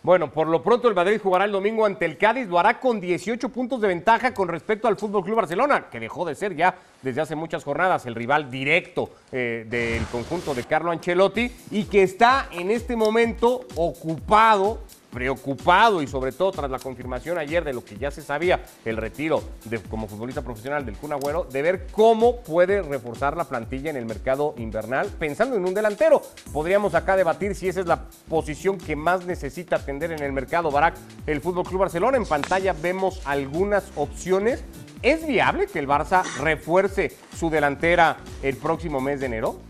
Bueno, 0.03 0.33
por 0.33 0.49
lo 0.49 0.65
pronto 0.65 0.89
el 0.89 0.97
Madrid 0.97 1.21
jugará 1.23 1.45
el 1.45 1.53
domingo 1.53 1.87
ante 1.87 2.05
el 2.07 2.19
Cádiz, 2.19 2.49
lo 2.49 2.59
hará 2.59 2.81
con 2.81 3.01
18 3.01 3.49
puntos 3.51 3.81
de 3.81 3.87
ventaja 3.87 4.35
con 4.35 4.49
respecto 4.49 4.89
al 4.89 4.97
Fútbol 4.97 5.23
Club 5.23 5.37
Barcelona, 5.37 5.87
que 5.89 6.01
dejó 6.01 6.25
de 6.25 6.35
ser 6.35 6.57
ya 6.57 6.75
desde 7.03 7.21
hace 7.21 7.37
muchas 7.37 7.63
jornadas 7.63 8.05
el 8.07 8.17
rival 8.17 8.51
directo 8.51 9.11
eh, 9.31 9.65
del 9.69 10.05
conjunto 10.07 10.55
de 10.55 10.65
Carlo 10.65 10.91
Ancelotti 10.91 11.53
y 11.71 11.85
que 11.85 12.03
está 12.03 12.49
en 12.51 12.73
este 12.73 12.97
momento 12.97 13.61
ocupado 13.77 14.81
preocupado 15.13 16.03
y 16.03 16.07
sobre 16.07 16.33
todo 16.33 16.51
tras 16.53 16.71
la 16.71 16.79
confirmación 16.79 17.39
ayer 17.39 17.63
de 17.63 17.73
lo 17.73 17.85
que 17.85 17.97
ya 17.97 18.11
se 18.11 18.23
sabía, 18.23 18.65
el 18.85 18.97
retiro 18.97 19.43
de, 19.65 19.79
como 19.83 20.09
futbolista 20.09 20.43
profesional 20.43 20.87
del 20.87 20.97
Kun 20.97 21.13
Agüero, 21.13 21.45
de 21.45 21.63
ver 21.63 21.87
cómo 21.93 22.41
puede 22.41 22.83
reforzar 22.83 23.37
la 23.37 23.45
plantilla 23.45 23.91
en 23.91 23.97
el 23.97 24.07
mercado 24.07 24.55
invernal, 24.57 25.09
pensando 25.19 25.57
en 25.57 25.65
un 25.65 25.75
delantero. 25.75 26.23
Podríamos 26.53 26.95
acá 26.95 27.17
debatir 27.17 27.55
si 27.55 27.69
esa 27.69 27.81
es 27.81 27.87
la 27.87 28.05
posición 28.29 28.79
que 28.79 28.97
más 28.97 29.27
necesita 29.27 29.77
atender 29.77 30.13
en 30.13 30.23
el 30.23 30.33
mercado 30.33 30.71
Barak 30.71 30.97
el 31.27 31.41
Fútbol 31.41 31.67
Club 31.67 31.81
Barcelona. 31.81 32.17
En 32.17 32.27
pantalla 32.27 32.73
vemos 32.73 33.21
algunas 33.27 33.85
opciones. 33.97 34.65
¿Es 35.03 35.27
viable 35.27 35.67
que 35.67 35.81
el 35.81 35.89
Barça 35.89 36.23
refuerce 36.41 37.13
su 37.37 37.51
delantera 37.51 38.19
el 38.43 38.57
próximo 38.57 39.01
mes 39.01 39.21
de 39.21 39.27
enero? 39.27 39.61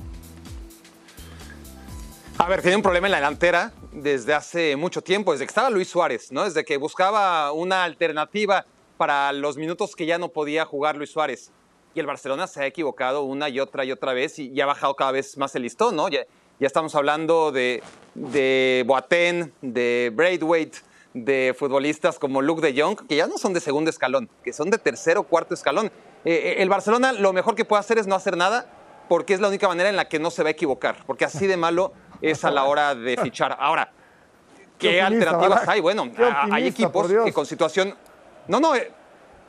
A 2.38 2.48
ver, 2.48 2.60
tiene 2.60 2.76
un 2.76 2.82
problema 2.82 3.06
en 3.06 3.12
la 3.12 3.18
delantera 3.18 3.72
desde 3.92 4.34
hace 4.34 4.76
mucho 4.76 5.02
tiempo, 5.02 5.32
desde 5.32 5.44
que 5.44 5.50
estaba 5.50 5.70
Luis 5.70 5.88
Suárez, 5.88 6.32
¿no? 6.32 6.44
Desde 6.44 6.64
que 6.64 6.76
buscaba 6.76 7.52
una 7.52 7.84
alternativa 7.84 8.64
para 8.96 9.32
los 9.32 9.56
minutos 9.56 9.94
que 9.94 10.06
ya 10.06 10.18
no 10.18 10.28
podía 10.28 10.64
jugar 10.64 10.96
Luis 10.96 11.10
Suárez. 11.10 11.50
Y 11.94 12.00
el 12.00 12.06
Barcelona 12.06 12.46
se 12.46 12.62
ha 12.62 12.66
equivocado 12.66 13.22
una 13.22 13.50
y 13.50 13.60
otra 13.60 13.84
y 13.84 13.92
otra 13.92 14.14
vez 14.14 14.38
y, 14.38 14.58
ha 14.60 14.66
bajado 14.66 14.94
cada 14.96 15.12
vez 15.12 15.36
más 15.36 15.54
el 15.54 15.62
listón, 15.62 15.94
¿no? 15.96 16.08
Ya, 16.08 16.24
estamos 16.60 16.94
hablando 16.94 17.52
de, 17.52 17.82
de 18.14 18.84
Boateng, 18.86 19.52
de 19.60 20.10
Braithwaite, 20.14 20.78
de 21.12 21.54
futbolistas 21.58 22.18
como 22.18 22.40
Luke 22.40 22.62
de 22.62 22.80
Jong, 22.80 23.06
que 23.06 23.16
ya 23.16 23.26
no 23.26 23.36
son 23.36 23.52
de 23.52 23.60
segundo 23.60 23.90
escalón, 23.90 24.30
que 24.42 24.52
son 24.52 24.70
de 24.70 24.78
tercero 24.78 25.20
o 25.20 25.22
cuarto 25.24 25.52
escalón. 25.52 25.86
Eh, 26.24 26.32
eh, 26.32 26.54
el 26.58 26.68
Barcelona 26.68 27.12
lo 27.12 27.32
mejor 27.32 27.54
que 27.54 27.64
puede 27.64 27.80
hacer 27.80 27.98
es 27.98 28.06
no 28.06 28.14
hacer 28.14 28.36
nada, 28.36 28.66
porque 29.08 29.34
es 29.34 29.40
la 29.40 29.48
única 29.48 29.68
manera 29.68 29.90
en 29.90 29.96
la 29.96 30.08
que 30.08 30.18
no 30.18 30.30
se 30.30 30.42
va 30.42 30.48
a 30.48 30.52
equivocar, 30.52 31.04
porque 31.06 31.24
así 31.26 31.46
de 31.46 31.56
malo 31.56 31.92
es 32.22 32.44
a 32.44 32.50
la 32.50 32.64
hora 32.64 32.94
de 32.94 33.16
fichar. 33.16 33.56
Ahora, 33.58 33.90
¿qué, 34.78 35.02
alternativas 35.02 35.68
hay? 35.68 35.80
Bueno, 35.80 36.10
hay 36.50 36.68
equipos 36.68 37.12
que 37.24 37.32
con 37.32 37.44
situación... 37.44 37.94
No, 38.48 38.60
no, 38.60 38.74
eh, 38.74 38.90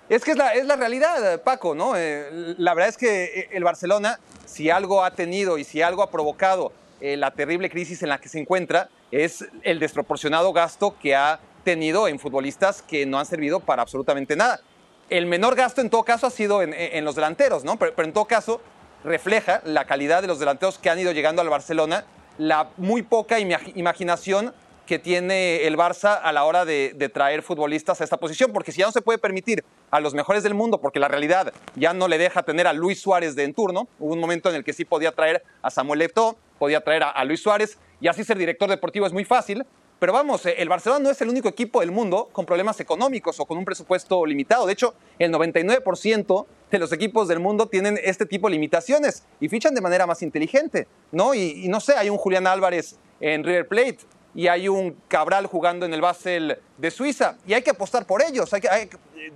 es 0.09 0.23
que 0.23 0.31
es 0.31 0.37
la, 0.37 0.53
es 0.53 0.65
la 0.65 0.75
realidad, 0.75 1.41
Paco, 1.43 1.73
¿no? 1.73 1.95
Eh, 1.95 2.55
la 2.57 2.73
verdad 2.73 2.89
es 2.89 2.97
que 2.97 3.23
eh, 3.23 3.49
el 3.53 3.63
Barcelona, 3.63 4.19
si 4.45 4.69
algo 4.69 5.03
ha 5.03 5.11
tenido 5.11 5.57
y 5.57 5.63
si 5.63 5.81
algo 5.81 6.03
ha 6.03 6.11
provocado 6.11 6.73
la 7.01 7.31
terrible 7.31 7.69
crisis 7.69 8.01
en 8.01 8.07
la 8.07 8.17
que 8.17 8.29
se 8.29 8.39
encuentra, 8.39 8.87
es 9.11 9.45
el 9.63 9.77
desproporcionado 9.77 10.53
gasto 10.53 10.95
que 11.01 11.17
ha 11.17 11.37
tenido 11.65 12.07
en 12.07 12.17
futbolistas 12.17 12.81
que 12.81 13.05
no 13.05 13.19
han 13.19 13.25
servido 13.25 13.59
para 13.59 13.81
absolutamente 13.81 14.37
nada. 14.37 14.61
El 15.09 15.25
menor 15.25 15.55
gasto 15.55 15.81
en 15.81 15.89
todo 15.89 16.03
caso 16.03 16.27
ha 16.27 16.29
sido 16.29 16.61
en, 16.61 17.03
los 17.03 17.15
delanteros, 17.15 17.65
¿no? 17.65 17.77
Pero, 17.77 17.93
pero, 17.93 18.07
en 18.07 18.13
todo 18.13 18.23
caso 18.23 18.61
refleja 19.03 19.61
la 19.65 19.83
calidad 19.83 20.21
de 20.21 20.29
los 20.29 20.39
delanteros 20.39 20.77
que 20.77 20.89
han 20.89 20.97
ido 20.97 21.11
llegando 21.11 21.41
al 21.41 21.49
Barcelona 21.49 22.05
la 22.37 22.69
muy 22.77 23.01
poca 23.01 23.39
imaginación 23.39 24.53
que 24.85 24.99
tiene 24.99 25.65
el 25.65 25.77
Barça 25.77 26.19
a 26.21 26.31
la 26.31 26.43
hora 26.43 26.65
de, 26.65 27.09
traer 27.13 27.41
futbolistas 27.41 28.01
a 28.01 28.03
esta 28.03 28.17
posición, 28.17 28.51
porque 28.51 28.71
si 28.71 28.79
ya 28.79 28.85
no 28.85 28.91
se 28.91 29.01
puede 29.01 29.17
permitir 29.17 29.63
a 29.91 29.99
los 29.99 30.13
mejores 30.13 30.43
del 30.43 30.53
mundo, 30.53 30.81
porque 30.81 30.99
la 30.99 31.07
realidad 31.07 31.53
ya 31.75 31.93
no 31.93 32.07
le 32.07 32.17
deja 32.17 32.43
tener 32.43 32.67
a 32.67 32.73
Luis 32.73 32.99
Suárez 32.99 33.35
de 33.35 33.43
en 33.43 33.53
turno, 33.53 33.87
hubo 33.99 34.13
un 34.13 34.19
momento 34.19 34.49
en 34.49 34.55
el 34.55 34.63
que 34.63 34.73
sí 34.73 34.83
podía 34.83 35.11
traer 35.11 35.43
a 35.61 35.69
Samuel 35.69 36.01
Eto'o, 36.01 36.37
podía 36.59 36.81
traer 36.81 37.03
a, 37.03 37.23
Luis 37.23 37.41
Suárez, 37.41 37.77
y 38.01 38.07
así 38.07 38.23
ser 38.23 38.37
director 38.37 38.69
deportivo 38.69 39.05
es 39.05 39.13
muy 39.13 39.23
fácil, 39.23 39.65
pero 40.03 40.11
vamos, 40.11 40.45
eh, 40.45 40.55
el 40.57 40.67
Barcelona 40.67 41.01
no 41.01 41.09
es 41.11 41.21
el 41.21 41.29
único 41.29 41.47
equipo 41.47 41.79
del 41.79 41.89
mundo 41.89 42.27
con 42.33 42.45
problemas 42.45 42.77
económicos 42.81 43.39
o 43.39 43.45
con 43.45 43.57
un 43.57 43.63
presupuesto 43.63 44.25
limitado. 44.25 44.65
De 44.65 44.73
hecho, 44.73 44.95
el 45.17 45.31
99% 45.31 46.45
de 46.69 46.77
los 46.77 46.91
equipos 46.91 47.29
del 47.29 47.39
mundo 47.39 47.67
tienen 47.67 47.97
este 48.03 48.25
tipo 48.25 48.49
de 48.49 48.55
limitaciones 48.55 49.23
y 49.39 49.47
fichan 49.47 49.73
de 49.73 49.79
manera 49.79 50.05
más 50.05 50.21
inteligente, 50.21 50.89
¿no? 51.13 51.33
Y, 51.33 51.69
no 51.69 51.79
sé, 51.79 51.93
hay 51.93 52.09
un 52.09 52.17
Julián 52.17 52.47
Álvarez 52.47 52.97
en 53.21 53.45
River 53.45 53.65
Plate 53.69 53.99
y 54.35 54.47
hay 54.47 54.67
un 54.67 54.97
Cabral 55.07 55.45
jugando 55.45 55.85
en 55.85 55.93
el 55.93 56.01
Basel 56.01 56.59
de 56.77 56.91
Suiza 56.91 57.37
y 57.47 57.53
hay 57.53 57.61
que 57.61 57.69
apostar 57.69 58.05
por 58.05 58.21
ellos. 58.21 58.53
Hay 58.53 58.59
que, 58.59 58.89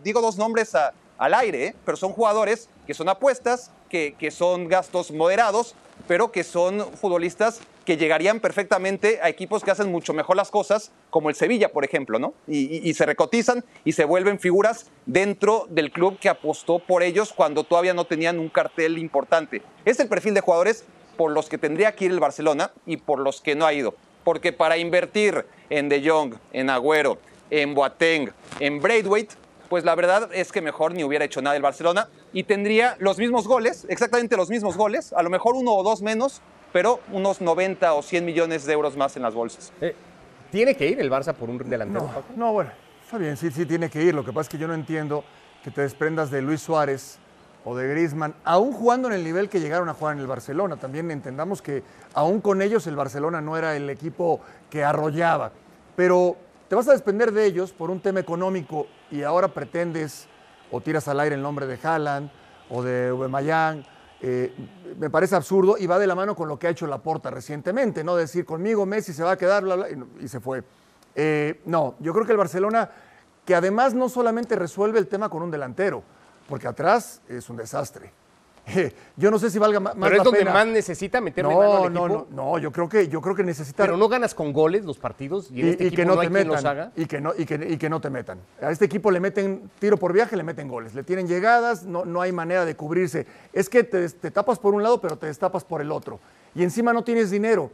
digo 0.03 0.19
dos 0.19 0.37
nombres 0.37 0.75
al 0.75 1.33
aire, 1.33 1.67
¿eh? 1.67 1.75
pero 1.85 1.95
son 1.95 2.11
jugadores 2.11 2.67
que 2.85 2.93
son 2.93 3.07
apuestas, 3.07 3.71
que, 3.87 4.15
son 4.31 4.67
gastos 4.67 5.11
moderados, 5.11 5.75
pero 6.07 6.31
que 6.31 6.43
son 6.43 6.85
futbolistas 6.95 7.61
que 7.85 7.97
llegarían 7.97 8.39
perfectamente 8.39 9.19
a 9.21 9.29
equipos 9.29 9.63
que 9.63 9.71
hacen 9.71 9.91
mucho 9.91 10.13
mejor 10.13 10.35
las 10.35 10.51
cosas, 10.51 10.91
como 11.09 11.29
el 11.29 11.35
Sevilla, 11.35 11.69
por 11.69 11.85
ejemplo, 11.85 12.19
¿no? 12.19 12.33
Y, 12.47 12.93
se 12.93 13.05
recotizan 13.05 13.63
y 13.85 13.93
se 13.93 14.05
vuelven 14.05 14.39
figuras 14.39 14.87
dentro 15.05 15.67
del 15.69 15.91
club 15.91 16.19
que 16.19 16.29
apostó 16.29 16.79
por 16.79 17.01
ellos 17.01 17.33
cuando 17.33 17.63
todavía 17.63 17.93
no 17.93 18.05
tenían 18.05 18.39
un 18.39 18.49
cartel 18.49 18.97
importante. 18.97 19.61
Es 19.85 19.99
el 19.99 20.09
perfil 20.09 20.33
de 20.33 20.41
jugadores 20.41 20.85
por 21.15 21.31
los 21.31 21.49
que 21.49 21.57
tendría 21.57 21.95
que 21.95 22.05
ir 22.05 22.11
el 22.11 22.19
Barcelona 22.19 22.71
y 22.85 22.97
por 22.97 23.19
los 23.19 23.41
que 23.41 23.55
no 23.55 23.65
ha 23.65 23.73
ido. 23.73 23.95
Porque 24.23 24.51
para 24.51 24.77
invertir 24.77 25.45
en 25.69 25.89
De 25.89 26.07
Jong, 26.07 26.35
en 26.51 26.69
Agüero, 26.69 27.17
en 27.49 27.73
Boateng, 27.73 28.31
en 28.59 28.81
Braithwaite, 28.81 29.35
pues 29.69 29.83
la 29.83 29.95
verdad 29.95 30.29
es 30.33 30.51
que 30.51 30.61
mejor 30.61 30.93
ni 30.93 31.03
hubiera 31.03 31.25
hecho 31.25 31.41
nada 31.41 31.55
el 31.55 31.61
Barcelona 31.61 32.09
y 32.37 32.43
tendría 32.43 32.95
los 32.99 33.17
mismos 33.17 33.47
goles, 33.47 33.87
exactamente 33.89 34.37
los 34.37 34.51
mismos 34.51 34.77
goles, 34.77 35.11
a 35.11 35.23
lo 35.23 35.31
mejor 35.31 35.55
uno 35.55 35.71
o 35.71 35.81
dos 35.81 36.03
menos, 36.03 36.43
pero 36.71 36.99
unos 37.11 37.41
90 37.41 37.95
o 37.95 38.03
100 38.03 38.23
millones 38.23 38.63
de 38.67 38.73
euros 38.73 38.95
más 38.95 39.17
en 39.17 39.23
las 39.23 39.33
bolsas. 39.33 39.73
Eh, 39.81 39.95
¿Tiene 40.51 40.75
que 40.75 40.87
ir 40.87 40.99
el 40.99 41.09
Barça 41.09 41.33
por 41.33 41.49
un 41.49 41.57
delantero? 41.57 42.05
No, 42.05 42.45
no, 42.45 42.53
bueno, 42.53 42.69
está 43.03 43.17
bien, 43.17 43.37
sí, 43.37 43.49
sí 43.49 43.65
tiene 43.65 43.89
que 43.89 44.03
ir. 44.03 44.13
Lo 44.13 44.23
que 44.23 44.31
pasa 44.31 44.41
es 44.41 44.49
que 44.49 44.59
yo 44.59 44.67
no 44.67 44.75
entiendo 44.75 45.23
que 45.63 45.71
te 45.71 45.81
desprendas 45.81 46.29
de 46.29 46.43
Luis 46.43 46.61
Suárez 46.61 47.17
o 47.65 47.75
de 47.75 47.87
Griezmann, 47.87 48.35
aún 48.43 48.71
jugando 48.71 49.07
en 49.07 49.15
el 49.15 49.23
nivel 49.23 49.49
que 49.49 49.59
llegaron 49.59 49.89
a 49.89 49.95
jugar 49.95 50.13
en 50.13 50.21
el 50.21 50.27
Barcelona. 50.27 50.77
También 50.77 51.09
entendamos 51.09 51.63
que 51.63 51.81
aún 52.13 52.39
con 52.39 52.61
ellos 52.61 52.85
el 52.85 52.95
Barcelona 52.95 53.41
no 53.41 53.57
era 53.57 53.75
el 53.75 53.89
equipo 53.89 54.41
que 54.69 54.83
arrollaba. 54.83 55.53
Pero 55.95 56.37
te 56.67 56.75
vas 56.75 56.87
a 56.87 56.91
despender 56.91 57.31
de 57.31 57.47
ellos 57.47 57.71
por 57.71 57.89
un 57.89 57.99
tema 57.99 58.19
económico 58.19 58.85
y 59.09 59.23
ahora 59.23 59.47
pretendes 59.47 60.29
o 60.71 60.81
tiras 60.81 61.07
al 61.07 61.19
aire 61.19 61.35
el 61.35 61.41
nombre 61.41 61.65
de 61.67 61.79
Haaland 61.81 62.29
o 62.69 62.83
de 62.83 63.09
Aubameyang. 63.09 63.85
Eh, 64.19 64.53
me 64.97 65.09
parece 65.09 65.35
absurdo 65.35 65.77
y 65.77 65.85
va 65.85 65.99
de 65.99 66.07
la 66.07 66.15
mano 66.15 66.35
con 66.35 66.47
lo 66.47 66.57
que 66.57 66.67
ha 66.67 66.69
hecho 66.71 66.87
Laporta 66.87 67.29
recientemente, 67.29 68.03
no 68.03 68.15
decir 68.15 68.45
conmigo 68.45 68.85
Messi 68.85 69.13
se 69.13 69.23
va 69.23 69.31
a 69.31 69.37
quedar 69.37 69.63
bla, 69.63 69.75
bla, 69.75 69.89
y, 69.89 70.25
y 70.25 70.27
se 70.27 70.39
fue. 70.39 70.63
Eh, 71.13 71.61
no, 71.65 71.95
yo 71.99 72.13
creo 72.13 72.25
que 72.25 72.31
el 72.31 72.37
Barcelona, 72.37 72.89
que 73.45 73.55
además 73.55 73.93
no 73.93 74.09
solamente 74.09 74.55
resuelve 74.55 74.99
el 74.99 75.07
tema 75.07 75.29
con 75.29 75.41
un 75.41 75.51
delantero, 75.51 76.03
porque 76.47 76.67
atrás 76.67 77.21
es 77.27 77.49
un 77.49 77.57
desastre. 77.57 78.11
Yo 79.15 79.31
no 79.31 79.39
sé 79.39 79.49
si 79.49 79.59
valga 79.59 79.79
más 79.79 79.93
Pero 79.95 80.07
es 80.07 80.17
la 80.17 80.23
donde 80.25 80.39
pena. 80.39 80.53
más 80.53 80.67
necesita 80.67 81.21
meterle 81.21 81.55
mano 81.55 81.63
No, 81.73 81.83
al 81.85 81.93
no, 81.93 82.05
equipo. 82.05 82.27
no, 82.31 82.43
no, 82.51 82.57
yo 82.59 82.71
creo 82.71 82.89
que 82.89 83.07
yo 83.07 83.21
creo 83.21 83.33
que 83.35 83.43
necesita 83.43 83.83
Pero 83.83 83.95
no 83.95 84.09
ganas 84.09 84.35
con 84.35 84.51
goles 84.51 84.83
los 84.83 84.97
partidos 84.97 85.49
y 85.51 85.61
en 85.61 85.67
y, 85.67 85.69
este 85.71 85.83
y 85.85 85.87
equipo 85.87 86.01
que 86.01 86.05
no, 86.05 86.15
no, 86.15 86.21
hay 86.21 86.27
te 86.27 86.33
quien 86.33 86.47
los 86.49 86.57
metan 86.57 86.71
haga. 86.77 86.91
y 86.95 87.05
que 87.05 87.21
no 87.21 87.33
y 87.37 87.45
que, 87.45 87.55
y 87.69 87.77
que 87.77 87.89
no 87.89 88.01
te 88.01 88.09
metan. 88.09 88.39
A 88.61 88.69
este 88.71 88.85
equipo 88.85 89.09
le 89.11 89.19
meten 89.21 89.71
tiro 89.79 89.95
por 89.97 90.11
viaje, 90.11 90.35
le 90.35 90.43
meten 90.43 90.67
goles, 90.67 90.93
le 90.93 91.03
tienen 91.03 91.27
llegadas, 91.27 91.83
no, 91.85 92.03
no 92.03 92.19
hay 92.21 92.31
manera 92.33 92.65
de 92.65 92.75
cubrirse. 92.75 93.25
Es 93.53 93.69
que 93.69 93.83
te, 93.85 94.09
te 94.09 94.31
tapas 94.31 94.59
por 94.59 94.73
un 94.73 94.83
lado, 94.83 94.99
pero 94.99 95.17
te 95.17 95.27
destapas 95.27 95.63
por 95.63 95.79
el 95.81 95.91
otro. 95.91 96.19
Y 96.53 96.63
encima 96.63 96.91
no 96.91 97.03
tienes 97.03 97.31
dinero. 97.31 97.71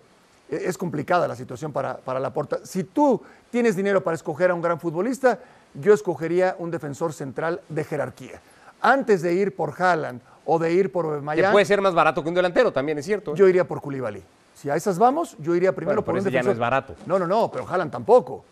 E- 0.50 0.62
Es 0.66 0.78
complicada 0.78 1.28
la 1.28 1.36
situación 1.36 1.72
para, 1.74 1.98
para 1.98 2.20
la 2.20 2.32
porta. 2.32 2.60
Si 2.64 2.84
tú 2.84 3.20
tienes 3.50 3.76
dinero 3.76 4.04
para 4.04 4.16
escoger 4.16 4.52
a 4.52 4.54
un 4.54 4.62
gran 4.62 4.80
futbolista, 4.80 5.40
yo 5.74 5.94
escogería 5.94 6.56
un 6.60 6.70
defensor 6.70 7.14
central 7.14 7.62
de 7.70 7.84
jerarquía. 7.84 8.40
Antes 8.80 9.22
de 9.22 9.34
ir 9.34 9.56
por 9.56 9.74
Haaland 9.82 10.22
o 10.46 10.60
de 10.60 10.72
ir 10.74 10.92
por 10.92 11.06
Que 11.06 11.12
Aubameyang, 11.16 11.52
puede 11.52 11.66
ser 11.66 11.82
más 11.82 11.94
barato 11.94 12.22
que 12.24 12.30
un 12.30 12.36
delantero, 12.36 12.72
también 12.74 12.98
es 12.98 13.06
cierto. 13.06 13.34
yo 13.36 13.48
iría 13.48 13.66
por 13.68 13.82
Koulibaly. 13.82 14.24
Si 14.54 14.70
a 14.70 14.76
esas 14.76 14.98
vamos, 15.00 15.36
yo 15.40 15.56
iría 15.56 15.74
primero 15.74 15.96
Bueno, 16.02 16.06
por 16.06 16.14
un 16.16 16.20
ese 16.20 16.32
ya 16.32 16.40
no 16.40 16.50
defensor. 16.50 16.54
es 16.54 16.60
barato. 16.60 16.96
No, 17.06 17.18
no, 17.20 17.28
no, 17.28 17.50
pero 17.52 17.68
Haaland 17.68 17.92
tampoco. 17.92 18.44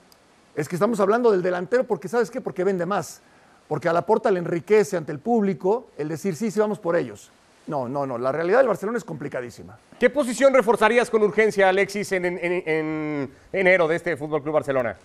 Es 0.56 0.68
que 0.68 0.76
estamos 0.76 1.00
hablando 1.00 1.32
del 1.32 1.42
delantero 1.42 1.84
porque, 1.86 2.08
¿sabes 2.08 2.30
qué? 2.32 2.42
Porque 2.42 2.64
vende 2.64 2.86
más. 2.86 3.22
Porque 3.68 3.88
a 3.88 3.94
la 3.94 4.06
porta 4.06 4.30
le 4.32 4.40
enriquece 4.40 4.98
ante 4.98 5.12
el 5.14 5.20
público 5.20 5.88
el 5.98 6.10
decir, 6.10 6.36
sí, 6.36 6.52
sí, 6.52 6.60
vamos 6.60 6.80
por 6.80 6.96
ellos. 6.96 7.32
No, 7.68 7.88
no, 7.88 8.06
no. 8.06 8.18
La 8.18 8.32
realidad 8.34 8.58
del 8.58 8.68
Barcelona 8.68 8.98
es 8.98 9.04
complicadísima. 9.06 9.78
¿Qué 10.00 10.10
posición 10.10 10.54
reforzarías 10.54 11.10
con 11.10 11.22
urgencia, 11.24 11.70
Alexis, 11.70 12.12
en- 12.12 12.26
en- 12.26 12.40
en 12.42 13.32
enero 13.54 13.88
de 13.88 13.96
este 13.96 14.18
Fútbol 14.18 14.42
Club 14.42 14.56
Barcelona? 14.56 14.98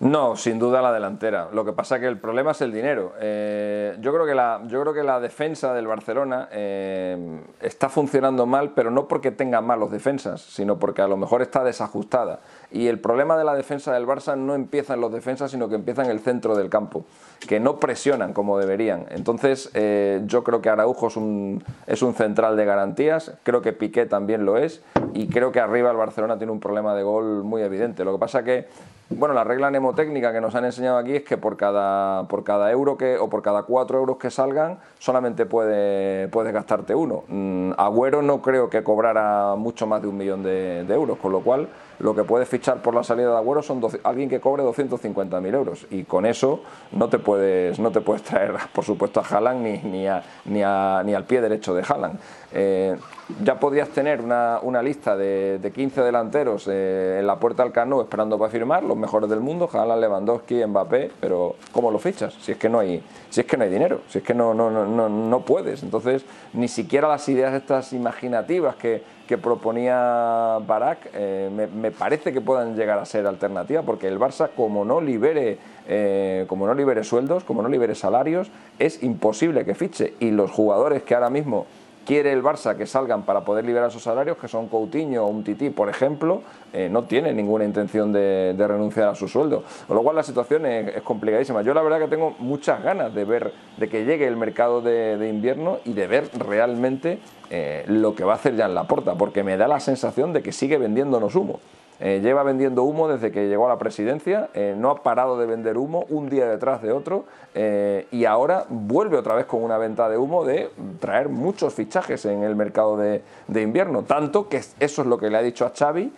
No, 0.00 0.34
sin 0.34 0.58
duda 0.58 0.80
la 0.80 0.94
delantera. 0.94 1.50
Lo 1.52 1.62
que 1.62 1.74
pasa 1.74 2.00
que 2.00 2.06
el 2.06 2.16
problema 2.18 2.52
es 2.52 2.62
el 2.62 2.72
dinero. 2.72 3.12
Eh, 3.20 3.98
yo, 4.00 4.14
creo 4.14 4.24
que 4.24 4.34
la, 4.34 4.62
yo 4.66 4.80
creo 4.80 4.94
que 4.94 5.02
la 5.02 5.20
defensa 5.20 5.74
del 5.74 5.86
Barcelona 5.86 6.48
eh, 6.52 7.42
está 7.60 7.90
funcionando 7.90 8.46
mal, 8.46 8.72
pero 8.74 8.90
no 8.90 9.06
porque 9.08 9.30
tenga 9.30 9.60
malos 9.60 9.90
defensas, 9.90 10.40
sino 10.40 10.78
porque 10.78 11.02
a 11.02 11.06
lo 11.06 11.18
mejor 11.18 11.42
está 11.42 11.64
desajustada. 11.64 12.40
Y 12.70 12.86
el 12.86 12.98
problema 12.98 13.36
de 13.36 13.44
la 13.44 13.54
defensa 13.54 13.92
del 13.92 14.06
Barça 14.06 14.38
no 14.38 14.54
empieza 14.54 14.94
en 14.94 15.02
los 15.02 15.12
defensas, 15.12 15.50
sino 15.50 15.68
que 15.68 15.74
empieza 15.74 16.02
en 16.02 16.10
el 16.10 16.20
centro 16.20 16.56
del 16.56 16.70
campo, 16.70 17.04
que 17.46 17.60
no 17.60 17.78
presionan 17.78 18.32
como 18.32 18.58
deberían. 18.58 19.04
Entonces, 19.10 19.70
eh, 19.74 20.22
yo 20.24 20.42
creo 20.44 20.62
que 20.62 20.70
Araujo 20.70 21.08
es 21.08 21.16
un, 21.18 21.62
es 21.86 22.00
un 22.00 22.14
central 22.14 22.56
de 22.56 22.64
garantías, 22.64 23.34
creo 23.42 23.60
que 23.60 23.74
Piqué 23.74 24.06
también 24.06 24.46
lo 24.46 24.56
es, 24.56 24.82
y 25.12 25.28
creo 25.28 25.52
que 25.52 25.60
arriba 25.60 25.90
el 25.90 25.98
Barcelona 25.98 26.38
tiene 26.38 26.54
un 26.54 26.60
problema 26.60 26.94
de 26.94 27.02
gol 27.02 27.44
muy 27.44 27.60
evidente. 27.60 28.02
Lo 28.02 28.12
que 28.12 28.18
pasa 28.18 28.42
que 28.42 28.66
bueno, 29.10 29.34
la 29.34 29.42
regla 29.42 29.70
mnemotécnica 29.70 30.32
que 30.32 30.40
nos 30.40 30.54
han 30.54 30.64
enseñado 30.64 30.96
aquí 30.96 31.16
es 31.16 31.24
que 31.24 31.36
por 31.36 31.56
cada, 31.56 32.28
por 32.28 32.44
cada 32.44 32.70
euro 32.70 32.96
que, 32.96 33.18
o 33.18 33.28
por 33.28 33.42
cada 33.42 33.64
cuatro 33.64 33.98
euros 33.98 34.18
que 34.18 34.30
salgan, 34.30 34.78
solamente 35.00 35.46
puede, 35.46 36.28
puedes 36.28 36.52
gastarte 36.52 36.94
uno. 36.94 37.24
Mm, 37.26 37.72
Agüero 37.76 38.22
no 38.22 38.40
creo 38.40 38.70
que 38.70 38.84
cobrara 38.84 39.56
mucho 39.56 39.88
más 39.88 40.00
de 40.00 40.06
un 40.06 40.16
millón 40.16 40.44
de, 40.44 40.86
euros, 40.88 41.18
con 41.18 41.32
lo 41.32 41.40
cual 41.40 41.68
lo 41.98 42.14
que 42.14 42.22
puedes 42.22 42.48
fichar 42.48 42.82
por 42.82 42.94
la 42.94 43.02
salida 43.02 43.30
de 43.30 43.36
Agüero 43.36 43.62
son 43.62 43.82
alguien 44.04 44.28
que 44.28 44.40
cobre 44.40 44.62
250.000 44.62 45.54
euros. 45.54 45.86
Y 45.90 46.04
con 46.04 46.24
eso 46.24 46.60
no 46.92 47.08
te 47.08 47.18
puedes, 47.18 47.80
no 47.80 47.90
te 47.90 48.00
puedes 48.00 48.22
traer, 48.22 48.54
por 48.72 48.84
supuesto, 48.84 49.20
a 49.20 49.24
Haaland 49.24 49.62
ni, 49.62 49.78
ni, 49.78 50.06
ni, 50.44 50.60
ni 51.04 51.14
al 51.14 51.24
pie 51.26 51.40
derecho 51.40 51.74
de 51.74 51.82
Haaland. 51.82 52.18
Eh, 52.52 52.96
ya 53.42 53.58
podías 53.58 53.88
tener 53.90 54.20
una, 54.20 54.58
una 54.62 54.82
lista 54.82 55.16
de, 55.16 55.58
de 55.58 55.70
15 55.70 56.02
delanteros 56.02 56.68
eh, 56.68 57.18
en 57.20 57.26
la 57.26 57.36
puerta 57.38 57.62
del 57.62 57.72
Cano 57.72 58.00
esperando 58.00 58.38
para 58.38 58.50
firmar, 58.50 58.82
los 58.82 58.96
mejores 58.96 59.28
del 59.30 59.40
mundo, 59.40 59.68
Haaland, 59.72 60.00
Lewandowski, 60.00 60.64
Mbappé, 60.64 61.10
pero 61.20 61.56
¿cómo 61.72 61.90
lo 61.90 61.98
fichas? 61.98 62.34
Si 62.34 62.52
es 62.52 62.58
que 62.58 62.68
no 62.68 62.78
hay, 62.78 63.02
si 63.28 63.40
es 63.40 63.46
que 63.46 63.56
no 63.56 63.64
hay 63.64 63.70
dinero, 63.70 64.00
si 64.08 64.18
es 64.18 64.24
que 64.24 64.34
no, 64.34 64.54
no, 64.54 64.70
no, 64.70 65.08
no, 65.08 65.40
puedes. 65.40 65.82
Entonces, 65.82 66.24
ni 66.52 66.68
siquiera 66.68 67.08
las 67.08 67.28
ideas 67.28 67.54
estas 67.54 67.92
imaginativas 67.92 68.76
que, 68.76 69.02
que 69.26 69.38
proponía 69.38 70.58
Barak 70.66 71.10
eh, 71.14 71.50
me, 71.54 71.66
me 71.66 71.90
parece 71.90 72.32
que 72.32 72.40
puedan 72.40 72.76
llegar 72.76 72.98
a 72.98 73.04
ser 73.04 73.26
alternativa, 73.26 73.82
porque 73.82 74.08
el 74.08 74.18
Barça, 74.18 74.50
como 74.54 74.84
no 74.84 75.00
libere, 75.00 75.58
eh, 75.88 76.44
como 76.48 76.66
no 76.66 76.74
libere 76.74 77.04
sueldos, 77.04 77.44
como 77.44 77.62
no 77.62 77.68
libere 77.68 77.94
salarios, 77.94 78.50
es 78.78 79.02
imposible 79.02 79.64
que 79.64 79.74
fiche. 79.74 80.14
Y 80.20 80.30
los 80.30 80.50
jugadores 80.50 81.02
que 81.02 81.14
ahora 81.14 81.30
mismo 81.30 81.66
quiere 82.10 82.32
el 82.32 82.42
Barça 82.42 82.76
que 82.76 82.86
salgan 82.86 83.22
para 83.22 83.44
poder 83.44 83.64
liberar 83.64 83.88
esos 83.88 84.02
salarios, 84.02 84.36
que 84.36 84.48
son 84.48 84.66
Coutinho 84.66 85.24
o 85.24 85.28
un 85.28 85.44
Tití, 85.44 85.70
por 85.70 85.88
ejemplo, 85.88 86.42
eh, 86.72 86.88
no 86.90 87.04
tiene 87.04 87.32
ninguna 87.32 87.64
intención 87.64 88.12
de, 88.12 88.52
renunciar 88.58 89.10
a 89.10 89.14
su 89.14 89.28
sueldo. 89.28 89.62
Con 89.86 89.96
lo 89.96 90.02
cual 90.02 90.16
la 90.16 90.24
situación 90.24 90.66
es, 90.66 91.02
complicadísima. 91.02 91.62
Yo 91.62 91.72
la 91.72 91.82
verdad 91.82 92.00
que 92.00 92.08
tengo 92.08 92.34
muchas 92.40 92.82
ganas 92.82 93.14
de 93.14 93.24
ver, 93.24 93.52
de 93.76 93.88
que 93.88 94.04
llegue 94.04 94.26
el 94.26 94.36
mercado 94.36 94.80
de, 94.80 95.18
de 95.18 95.28
invierno 95.28 95.78
y 95.84 95.92
de 95.92 96.08
ver 96.08 96.28
realmente 96.36 97.20
eh, 97.48 97.84
lo 97.86 98.16
que 98.16 98.24
va 98.24 98.32
a 98.32 98.36
hacer 98.36 98.56
ya 98.56 98.66
en 98.66 98.74
la 98.74 98.88
porta, 98.88 99.14
porque 99.14 99.44
me 99.44 99.56
da 99.56 99.68
la 99.68 99.78
sensación 99.78 100.32
de 100.32 100.42
que 100.42 100.50
sigue 100.50 100.78
vendiéndonos 100.78 101.36
humo. 101.36 101.60
Eh, 102.02 102.20
lleva 102.22 102.42
vendiendo 102.42 102.84
humo 102.84 103.08
desde 103.08 103.30
que 103.30 103.48
llegó 103.48 103.66
a 103.66 103.68
la 103.68 103.78
presidencia, 103.78 104.48
eh, 104.54 104.74
no 104.76 104.90
ha 104.90 105.02
parado 105.02 105.38
de 105.38 105.44
vender 105.44 105.76
humo 105.76 106.06
un 106.08 106.30
día 106.30 106.48
detrás 106.48 106.80
de 106.80 106.92
otro 106.92 107.26
eh, 107.54 108.06
y 108.10 108.24
ahora 108.24 108.64
vuelve 108.70 109.18
otra 109.18 109.34
vez 109.34 109.44
con 109.44 109.62
una 109.62 109.76
venta 109.76 110.08
de 110.08 110.16
humo 110.16 110.46
de 110.46 110.70
traer 110.98 111.28
muchos 111.28 111.74
fichajes 111.74 112.24
en 112.24 112.42
el 112.42 112.56
mercado 112.56 112.96
de, 112.96 113.22
invierno. 113.54 114.04
Tanto 114.04 114.48
que 114.48 114.56
eso 114.56 115.02
es 115.02 115.06
lo 115.06 115.18
que 115.18 115.28
le 115.28 115.36
ha 115.36 115.42
dicho 115.42 115.66
a 115.66 115.72
Xavi 115.76 116.10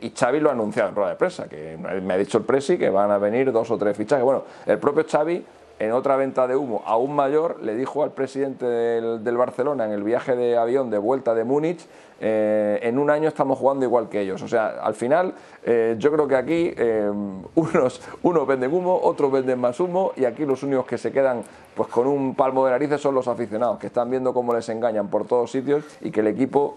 y 0.00 0.10
Xavi 0.10 0.38
lo 0.38 0.50
ha 0.50 0.52
anunciado 0.52 0.90
en 0.90 0.94
rueda 0.94 1.10
de 1.10 1.16
prensa, 1.16 1.48
que 1.48 1.76
me 1.76 2.14
ha 2.14 2.16
dicho 2.16 2.38
el 2.38 2.44
Presi 2.44 2.78
que 2.78 2.88
van 2.88 3.10
a 3.10 3.18
venir 3.18 3.50
dos 3.50 3.70
o 3.72 3.76
tres 3.76 3.96
fichajes. 3.96 4.24
Bueno, 4.24 4.44
el 4.64 4.78
propio 4.78 5.04
Xavi 5.06 5.44
en 5.78 5.92
otra 5.92 6.16
venta 6.16 6.46
de 6.46 6.56
humo 6.56 6.82
aún 6.86 7.14
mayor, 7.14 7.62
le 7.62 7.74
dijo 7.74 8.02
al 8.02 8.12
presidente 8.12 8.66
del, 8.66 9.36
Barcelona 9.36 9.84
en 9.84 9.92
el 9.92 10.02
viaje 10.02 10.34
de 10.34 10.56
avión 10.56 10.90
de 10.90 10.98
vuelta 10.98 11.34
de 11.34 11.44
Múnich, 11.44 11.86
eh, 12.20 12.80
en 12.82 12.98
un 12.98 13.10
año 13.10 13.28
estamos 13.28 13.58
jugando 13.58 13.84
igual 13.84 14.08
que 14.08 14.20
ellos. 14.20 14.42
O 14.42 14.48
sea, 14.48 14.80
al 14.82 14.94
final 14.94 15.34
eh, 15.62 15.94
yo 15.98 16.10
creo 16.10 16.26
que 16.26 16.36
aquí 16.36 16.74
eh, 16.76 17.08
unos, 17.54 18.00
unos 18.22 18.46
venden 18.46 18.72
humo, 18.72 18.98
otros 19.00 19.30
venden 19.30 19.60
más 19.60 19.78
humo 19.78 20.12
y 20.16 20.24
aquí 20.24 20.44
los 20.44 20.62
únicos 20.62 20.86
que 20.86 20.98
se 20.98 21.12
quedan 21.12 21.42
pues 21.74 21.88
con 21.88 22.06
un 22.08 22.34
palmo 22.34 22.64
de 22.64 22.72
narices 22.72 23.00
son 23.00 23.14
los 23.14 23.28
aficionados, 23.28 23.78
que 23.78 23.86
están 23.86 24.10
viendo 24.10 24.34
cómo 24.34 24.52
les 24.52 24.68
engañan 24.68 25.08
por 25.08 25.26
todos 25.26 25.50
sitios 25.50 25.84
y 26.00 26.10
que 26.10 26.20
el 26.20 26.26
equipo 26.26 26.76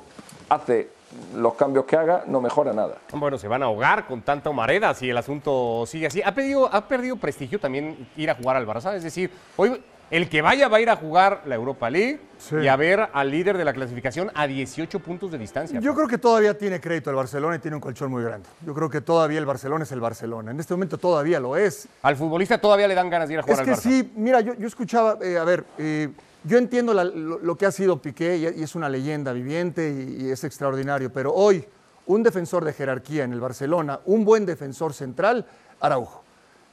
hace 0.49 1.00
los 1.35 1.53
cambios 1.55 1.85
que 1.85 1.95
haga, 1.97 2.23
no 2.27 2.41
mejora 2.41 2.73
nada. 2.73 2.97
Bueno, 3.13 3.37
se 3.37 3.47
van 3.47 3.63
a 3.63 3.65
ahogar 3.65 4.05
con 4.07 4.21
tanta 4.21 4.49
humareda 4.49 4.93
si 4.93 5.09
el 5.09 5.17
asunto 5.17 5.83
sigue 5.85 6.07
así. 6.07 6.21
Ha 6.23 6.33
perdido, 6.33 6.73
ha 6.73 6.87
perdido 6.87 7.17
prestigio 7.17 7.59
también 7.59 8.07
ir 8.15 8.29
a 8.29 8.35
jugar 8.35 8.55
al 8.57 8.65
Barça. 8.67 8.93
Es 8.95 9.03
decir, 9.03 9.29
hoy 9.57 9.81
el 10.09 10.27
que 10.27 10.41
vaya 10.41 10.67
va 10.67 10.77
a 10.77 10.81
ir 10.81 10.89
a 10.89 10.95
jugar 10.97 11.43
la 11.45 11.55
Europa 11.55 11.89
League 11.89 12.19
Sí. 12.37 12.55
y 12.57 12.67
a 12.67 12.75
ver 12.75 13.07
al 13.13 13.29
líder 13.31 13.57
de 13.57 13.63
la 13.63 13.71
clasificación 13.71 14.29
a 14.33 14.45
18 14.47 14.99
puntos 14.99 15.31
de 15.31 15.37
distancia. 15.37 15.79
Yo 15.79 15.93
creo 15.93 16.07
que 16.07 16.17
todavía 16.17 16.57
tiene 16.57 16.81
crédito 16.81 17.09
el 17.11 17.15
Barcelona 17.15 17.55
y 17.55 17.59
tiene 17.59 17.75
un 17.75 17.81
colchón 17.81 18.09
muy 18.11 18.23
grande. 18.23 18.49
Yo 18.65 18.73
creo 18.73 18.89
que 18.89 18.99
todavía 19.01 19.37
el 19.39 19.45
Barcelona 19.45 19.83
es 19.83 19.91
el 19.93 20.01
Barcelona. 20.01 20.51
En 20.51 20.59
este 20.59 20.73
momento 20.73 20.97
todavía 20.97 21.39
lo 21.39 21.55
es. 21.55 21.87
Al 22.01 22.15
futbolista 22.17 22.57
todavía 22.59 22.87
le 22.87 22.95
dan 22.95 23.09
ganas 23.09 23.27
de 23.29 23.35
ir 23.35 23.39
a 23.39 23.43
jugar 23.43 23.53
Es 23.53 23.59
al 23.59 23.65
que 23.65 23.71
Barça. 23.73 23.81
sí, 23.83 24.11
mira, 24.15 24.41
yo, 24.41 24.53
yo 24.55 24.67
escuchaba, 24.67 25.17
eh, 25.21 25.37
a 25.37 25.43
ver, 25.45 25.63
eh, 25.77 26.09
yo 26.43 26.57
entiendo 26.57 26.93
lo, 26.93 27.57
que 27.57 27.65
ha 27.65 27.71
sido 27.71 28.01
Piqué 28.01 28.37
y, 28.37 28.59
y 28.59 28.63
es 28.63 28.75
una 28.75 28.89
leyenda 28.89 29.33
viviente 29.33 29.89
y, 29.89 30.25
y 30.25 30.31
es 30.31 30.43
extraordinario, 30.43 31.11
pero 31.11 31.33
hoy 31.33 31.65
un 32.07 32.23
defensor 32.23 32.65
de 32.65 32.73
jerarquía 32.73 33.23
en 33.23 33.33
el 33.33 33.39
Barcelona, 33.39 33.99
un 34.05 34.25
buen 34.25 34.45
defensor 34.45 34.93
central, 34.93 35.45
Araujo. 35.79 36.23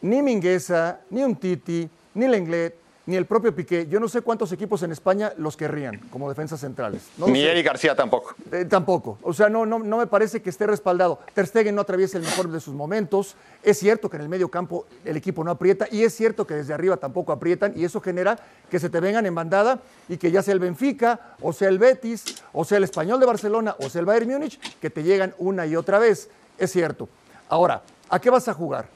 Ni 0.00 0.22
Mingueza, 0.22 1.00
ni 1.10 1.22
un 1.22 1.36
Titi, 1.36 1.88
ni 2.14 2.28
Lenglet, 2.28 2.76
ni 3.08 3.16
el 3.16 3.24
propio 3.24 3.54
Piqué. 3.54 3.86
Yo 3.86 4.00
no 4.00 4.06
sé 4.06 4.20
cuántos 4.20 4.52
equipos 4.52 4.82
en 4.82 4.92
España 4.92 5.32
los 5.38 5.56
querrían 5.56 5.98
como 6.10 6.28
defensas 6.28 6.60
centrales. 6.60 7.08
No 7.16 7.26
Ni. 7.26 7.40
Eric 7.40 7.64
García 7.64 7.96
tampoco. 7.96 8.34
Eh, 8.52 8.66
tampoco. 8.66 9.16
O 9.22 9.32
sea, 9.32 9.48
no, 9.48 9.64
no, 9.64 9.78
no 9.78 9.96
me 9.96 10.06
parece 10.06 10.42
que 10.42 10.50
esté 10.50 10.66
respaldado. 10.66 11.18
Ter 11.32 11.46
Stegen 11.46 11.74
no 11.74 11.80
atraviesa 11.80 12.18
el 12.18 12.24
mejor 12.24 12.50
de 12.50 12.60
sus 12.60 12.74
momentos. 12.74 13.34
Es 13.62 13.78
cierto 13.78 14.10
que 14.10 14.16
en 14.16 14.24
el 14.24 14.28
medio 14.28 14.50
campo 14.50 14.84
el 15.06 15.16
equipo 15.16 15.42
no 15.42 15.50
aprieta 15.50 15.86
y 15.90 16.04
es 16.04 16.14
cierto 16.14 16.46
que 16.46 16.52
desde 16.52 16.74
arriba 16.74 16.98
tampoco 16.98 17.32
aprietan 17.32 17.72
y 17.74 17.84
eso 17.86 17.98
genera 18.02 18.38
que 18.70 18.78
se 18.78 18.90
te 18.90 19.00
vengan 19.00 19.24
en 19.24 19.34
bandada 19.34 19.80
y 20.10 20.18
que 20.18 20.30
ya 20.30 20.42
sea 20.42 20.52
el 20.52 20.60
Benfica, 20.60 21.34
o 21.40 21.54
sea 21.54 21.70
el 21.70 21.78
Betis, 21.78 22.42
o 22.52 22.62
sea 22.62 22.76
el 22.76 22.84
Español 22.84 23.18
de 23.20 23.24
Barcelona, 23.24 23.74
o 23.80 23.88
sea 23.88 24.00
el 24.00 24.06
Bayern 24.06 24.30
Múnich, 24.30 24.60
que 24.80 24.90
te 24.90 25.02
llegan 25.02 25.34
una 25.38 25.64
y 25.64 25.76
otra 25.76 25.98
vez. 25.98 26.28
Es 26.58 26.72
cierto. 26.72 27.08
Ahora, 27.48 27.82
¿a 28.10 28.20
qué 28.20 28.28
vas 28.28 28.48
a 28.48 28.52
jugar? 28.52 28.86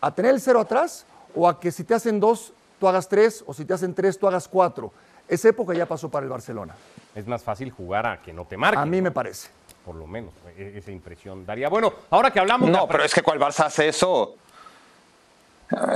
¿A 0.00 0.14
tener 0.14 0.34
el 0.34 0.40
cero 0.40 0.60
atrás 0.60 1.04
o 1.34 1.48
a 1.48 1.58
que 1.58 1.72
si 1.72 1.82
te 1.82 1.94
hacen 1.94 2.20
dos 2.20 2.52
tú 2.78 2.88
hagas 2.88 3.08
tres, 3.08 3.42
o 3.46 3.54
si 3.54 3.64
te 3.64 3.74
hacen 3.74 3.94
tres, 3.94 4.18
tú 4.18 4.26
hagas 4.26 4.48
cuatro. 4.48 4.92
Esa 5.28 5.48
época 5.48 5.74
ya 5.74 5.86
pasó 5.86 6.08
para 6.08 6.24
el 6.24 6.30
Barcelona. 6.30 6.74
Es 7.14 7.26
más 7.26 7.42
fácil 7.42 7.70
jugar 7.70 8.06
a 8.06 8.22
que 8.22 8.32
no 8.32 8.44
te 8.44 8.56
marquen. 8.56 8.80
A 8.80 8.86
mí 8.86 8.98
¿no? 8.98 9.04
me 9.04 9.10
parece. 9.10 9.48
Por 9.84 9.94
lo 9.96 10.06
menos, 10.06 10.32
e- 10.56 10.74
esa 10.76 10.90
impresión 10.90 11.44
daría. 11.44 11.68
Bueno, 11.68 11.92
ahora 12.10 12.30
que 12.30 12.38
hablamos... 12.38 12.68
de 12.68 12.72
No, 12.76 12.86
pero 12.86 13.04
es 13.04 13.12
que 13.14 13.22
cuál 13.22 13.38
Barça 13.38 13.66
hace 13.66 13.88
eso. 13.88 14.36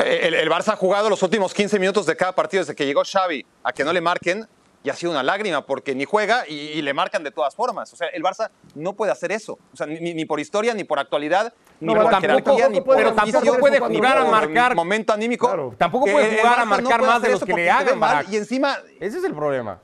El, 0.05 0.35
el 0.35 0.51
Barça 0.51 0.73
ha 0.73 0.77
jugado 0.77 1.09
los 1.09 1.23
últimos 1.23 1.55
15 1.55 1.79
minutos 1.79 2.07
de 2.07 2.16
cada 2.16 2.35
partido 2.35 2.62
desde 2.62 2.75
que 2.75 2.87
llegó 2.87 3.03
Xavi 3.05 3.45
a 3.62 3.73
que 3.73 3.85
no 3.85 3.93
le 3.93 4.01
marquen 4.01 4.49
y 4.83 4.90
ha 4.90 4.95
sido 4.95 5.12
una 5.12 5.23
lágrima 5.23 5.64
porque 5.64 5.95
ni 5.95 6.05
juega 6.07 6.49
y, 6.49 6.55
y 6.55 6.83
le 6.83 6.93
marcan 6.93 7.23
de 7.23 7.31
todas 7.31 7.55
formas. 7.55 7.93
O 7.93 7.97
sea, 7.97 8.09
el 8.09 8.23
Barça 8.23 8.51
no 8.75 8.95
puede 8.95 9.12
hacer 9.12 9.31
eso. 9.31 9.59
O 9.73 9.77
sea, 9.77 9.87
ni, 9.87 10.14
ni 10.14 10.25
por 10.25 10.40
historia, 10.40 10.75
ni 10.75 10.83
por 10.85 10.99
actualidad, 10.99 11.53
No, 11.81 11.95
pero 11.95 12.09
tampoco- 12.11 12.69
ni 12.69 12.81
por 12.83 12.97
pero 12.97 13.14
tampoco 13.14 13.57
puede 13.59 13.81
jugar 13.81 14.19
a 14.19 14.25
marcar- 14.27 14.75
momento 14.75 15.12
anímico. 15.14 15.47
Claro. 15.47 15.75
Tampoco 15.79 16.05
puede 16.07 16.38
jugar 16.38 16.59
a 16.59 16.64
no 16.64 16.66
marcar 16.66 16.99
puede 17.01 17.12
más 17.12 17.23
de 17.23 17.31
los 17.31 17.43
que 17.45 17.53
le 17.55 17.71
hagan, 17.71 17.99
mal. 17.99 18.27
Y 18.31 18.37
encima, 18.37 18.79
Ese 19.01 19.19
es 19.19 19.25
el 19.25 19.35
problema. 19.35 19.81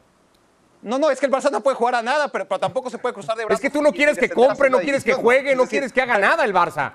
no, 0.82 0.98
no, 0.98 1.10
es 1.10 1.18
que 1.18 1.26
el 1.26 1.32
Barça 1.32 1.50
no 1.50 1.62
puede 1.62 1.74
jugar 1.76 1.94
a 1.96 2.02
nada, 2.02 2.28
pero, 2.28 2.46
pero 2.46 2.60
tampoco 2.60 2.90
se 2.90 2.98
puede 2.98 3.14
cruzar 3.14 3.36
de 3.36 3.44
brazos. 3.46 3.64
Es 3.64 3.70
que 3.70 3.76
tú 3.76 3.82
no 3.82 3.92
quieres 3.92 4.18
que 4.18 4.28
compre, 4.28 4.68
no 4.70 4.78
quieres 4.80 5.02
que 5.04 5.14
juegue, 5.14 5.54
no 5.56 5.62
decir, 5.62 5.70
quieres 5.78 5.92
que 5.92 6.02
haga 6.02 6.18
nada 6.18 6.44
el 6.44 6.52
Barça. 6.54 6.92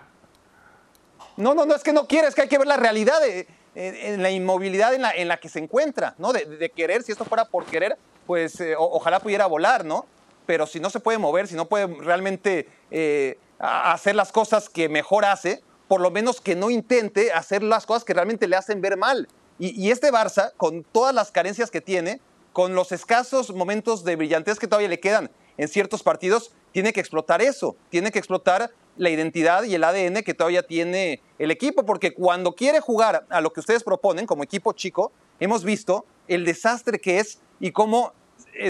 No, 1.37 1.53
no, 1.53 1.65
no, 1.65 1.75
es 1.75 1.83
que 1.83 1.93
no 1.93 2.07
quiere, 2.07 2.27
es 2.27 2.35
que 2.35 2.41
hay 2.43 2.47
que 2.47 2.57
ver 2.57 2.67
la 2.67 2.77
realidad 2.77 3.19
de, 3.21 3.47
en, 3.73 3.95
en 3.95 4.21
la 4.23 4.29
inmovilidad 4.29 4.93
en 4.93 5.01
la, 5.01 5.11
en 5.11 5.27
la 5.27 5.37
que 5.37 5.49
se 5.49 5.59
encuentra, 5.59 6.13
¿no? 6.17 6.33
De, 6.33 6.45
de 6.45 6.69
querer, 6.69 7.03
si 7.03 7.11
esto 7.11 7.25
fuera 7.25 7.45
por 7.45 7.65
querer, 7.65 7.97
pues 8.27 8.59
eh, 8.61 8.75
o- 8.75 8.97
ojalá 8.97 9.19
pudiera 9.19 9.45
volar, 9.45 9.85
¿no? 9.85 10.05
Pero 10.45 10.67
si 10.67 10.79
no 10.79 10.89
se 10.89 10.99
puede 10.99 11.17
mover, 11.17 11.47
si 11.47 11.55
no 11.55 11.65
puede 11.65 11.87
realmente 11.87 12.67
eh, 12.91 13.37
hacer 13.61 14.15
las 14.15 14.31
cosas 14.31 14.69
que 14.69 14.89
mejor 14.89 15.25
hace, 15.25 15.61
por 15.87 16.01
lo 16.01 16.11
menos 16.11 16.41
que 16.41 16.55
no 16.55 16.69
intente 16.69 17.31
hacer 17.31 17.63
las 17.63 17.85
cosas 17.85 18.03
que 18.03 18.13
realmente 18.13 18.47
le 18.47 18.55
hacen 18.55 18.81
ver 18.81 18.97
mal. 18.97 19.27
Y, 19.59 19.79
y 19.79 19.91
este 19.91 20.11
Barça, 20.11 20.53
con 20.57 20.83
todas 20.83 21.13
las 21.13 21.31
carencias 21.31 21.69
que 21.69 21.81
tiene, 21.81 22.19
con 22.53 22.75
los 22.75 22.91
escasos 22.91 23.53
momentos 23.53 24.03
de 24.03 24.15
brillantez 24.15 24.59
que 24.59 24.67
todavía 24.67 24.89
le 24.89 24.99
quedan 24.99 25.29
en 25.57 25.67
ciertos 25.67 26.03
partidos, 26.03 26.51
tiene 26.71 26.93
que 26.93 26.99
explotar 26.99 27.41
eso, 27.41 27.75
tiene 27.89 28.11
que 28.11 28.19
explotar 28.19 28.71
la 28.97 29.09
identidad 29.09 29.63
y 29.63 29.75
el 29.75 29.83
ADN 29.83 30.23
que 30.23 30.33
todavía 30.33 30.63
tiene 30.63 31.21
el 31.39 31.51
equipo, 31.51 31.85
porque 31.85 32.13
cuando 32.13 32.55
quiere 32.55 32.79
jugar 32.79 33.25
a 33.29 33.41
lo 33.41 33.53
que 33.53 33.59
ustedes 33.59 33.83
proponen 33.83 34.25
como 34.25 34.43
equipo 34.43 34.73
chico, 34.73 35.11
hemos 35.39 35.63
visto 35.63 36.05
el 36.27 36.45
desastre 36.45 36.99
que 36.99 37.19
es 37.19 37.39
y 37.59 37.71
cómo 37.71 38.13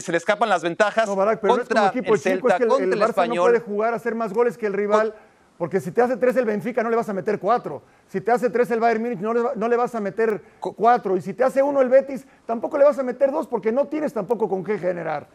se 0.02 0.12
le 0.12 0.18
escapan 0.18 0.50
las 0.50 0.62
ventajas 0.64 1.08
No, 1.08 1.16
Barak, 1.16 1.40
pero 1.42 1.56
no 1.56 1.62
es 1.62 1.68
como 1.68 1.82
contra 1.82 2.00
equipo 2.00 2.14
el 2.16 2.22
chico, 2.22 2.48
es 2.50 2.56
que 2.56 2.64
el, 2.64 2.70
contra 2.70 2.86
el 2.86 2.94
el, 2.94 3.00
Barça 3.00 3.02
no 3.04 3.10
Español. 3.10 3.50
puede 3.52 3.60
jugar 3.60 3.94
a 3.94 3.96
hacer 3.98 4.16
más 4.16 4.34
goles 4.34 4.58
que 4.58 4.66
el 4.68 4.74
rival, 4.74 5.14
porque 5.58 5.80
si 5.80 5.92
te 5.92 6.02
hace 6.02 6.18
tres 6.18 6.36
el 6.38 6.46
Benfica 6.46 6.82
no 6.84 6.90
le 6.90 6.96
vas 6.96 7.10
a 7.10 7.14
meter 7.14 7.40
cuatro. 7.40 7.84
Si 8.08 8.20
te 8.22 8.32
hace 8.32 8.50
tres 8.50 8.70
el 8.72 8.80
Bayern 8.80 9.02
Múnich 9.04 9.20
no 9.20 9.34
le, 9.34 9.42
no 9.56 9.68
le 9.68 9.76
vas 9.78 9.94
a 9.96 10.00
meter 10.00 10.42
cuatro. 10.60 11.16
Y 11.18 11.22
si 11.22 11.34
te 11.34 11.44
hace 11.44 11.62
uno 11.62 11.82
el 11.82 11.90
Betis, 11.90 12.26
tampoco 12.46 12.78
le 12.78 12.84
vas 12.86 12.98
a 13.00 13.04
meter 13.04 13.32
dos, 13.32 13.48
porque 13.48 13.72
no 13.72 13.88
tienes 13.88 14.12
tampoco 14.14 14.50
con 14.50 14.64
qué 14.64 14.78
generar. 14.80 15.28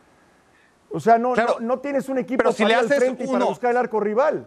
O 0.91 0.99
sea, 1.01 1.19
no, 1.19 1.33
Claro, 1.35 1.57
no, 1.61 1.67
no 1.67 1.79
tienes 1.81 2.09
un 2.09 2.19
equipo 2.19 2.39
pero 2.39 2.53
si 2.53 2.63
para 2.63 2.69
le 2.69 2.75
ir 2.75 2.79
al 2.81 2.87
haces 2.87 2.99
frente 2.99 3.25
y 3.25 3.27
para 3.27 3.37
uno- 3.39 3.47
buscar 3.47 3.71
el 3.73 3.77
arco 3.77 4.01
rival. 4.01 4.47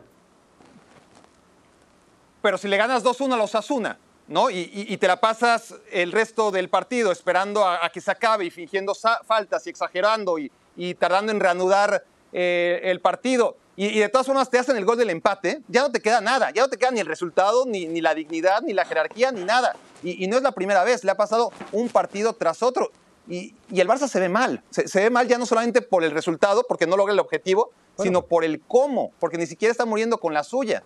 Pero 2.42 2.58
si 2.58 2.68
le 2.68 2.78
ganas 2.78 3.04
2-1 3.04 3.34
a 3.34 3.38
los 3.38 3.54
Asuna, 3.56 3.98
¿no? 4.30 4.50
Y, 4.50 4.60
y- 4.60 4.94
y 4.94 4.98
te 4.98 5.08
la 5.08 5.20
pasas 5.20 5.76
el 5.92 6.12
resto 6.14 6.52
del 6.52 6.70
partido 6.70 7.12
esperando 7.12 7.66
a, 7.66 7.86
a 7.86 7.90
que 7.90 8.00
se 8.00 8.12
acabe 8.12 8.46
y 8.46 8.52
fingiendo 8.52 8.94
faltas 9.26 9.68
y 9.68 9.70
exagerando 9.72 10.40
y, 10.40 10.50
y 10.78 10.94
tardando 10.94 11.32
en 11.34 11.40
reanudar 11.42 12.04
eh, 12.32 12.80
el 12.84 13.02
partido. 13.02 13.58
Y, 13.76 13.98
de 14.00 14.10
todas 14.10 14.28
formas 14.28 14.50
te 14.50 14.60
hacen 14.60 14.76
el 14.76 14.84
gol 14.84 14.98
del 14.98 15.10
empate, 15.10 15.62
ya 15.70 15.82
no 15.84 15.92
te 15.92 16.02
queda 16.02 16.20
nada, 16.20 16.52
ya 16.52 16.64
no 16.64 16.70
te 16.70 16.78
queda 16.78 16.92
ni 16.92 17.00
el 17.00 17.06
resultado, 17.06 17.66
ni, 17.66 17.86
ni 17.88 18.02
la 18.02 18.14
dignidad, 18.14 18.62
ni 18.62 18.74
la 18.74 18.84
jerarquía, 18.84 19.32
ni 19.32 19.44
nada. 19.46 19.74
Y, 20.04 20.28
no 20.28 20.36
es 20.38 20.44
la 20.44 20.52
primera 20.52 20.84
vez, 20.84 21.04
le 21.06 21.12
ha 21.12 21.16
pasado 21.16 21.52
un 21.72 21.88
partido 21.88 22.34
tras 22.34 22.62
otro. 22.62 22.92
Y, 23.30 23.54
y 23.72 23.80
el 23.80 23.88
Barça 23.88 24.08
se 24.10 24.20
ve 24.20 24.28
mal, 24.28 24.62
se, 24.70 24.88
se 24.88 25.02
ve 25.04 25.10
mal 25.10 25.28
ya 25.30 25.38
no 25.38 25.46
solamente 25.46 25.82
por 25.82 26.04
el 26.04 26.12
resultado, 26.12 26.66
porque 26.68 26.88
no 26.88 26.98
logra 26.98 27.14
el 27.14 27.20
objetivo, 27.20 27.72
sino 27.98 28.26
por 28.26 28.44
el 28.44 28.60
cómo, 28.62 29.12
porque 29.20 29.38
ni 29.38 29.46
siquiera 29.46 29.72
está 29.72 29.86
muriendo 29.86 30.18
con 30.20 30.34
la 30.34 30.44
suya. 30.44 30.84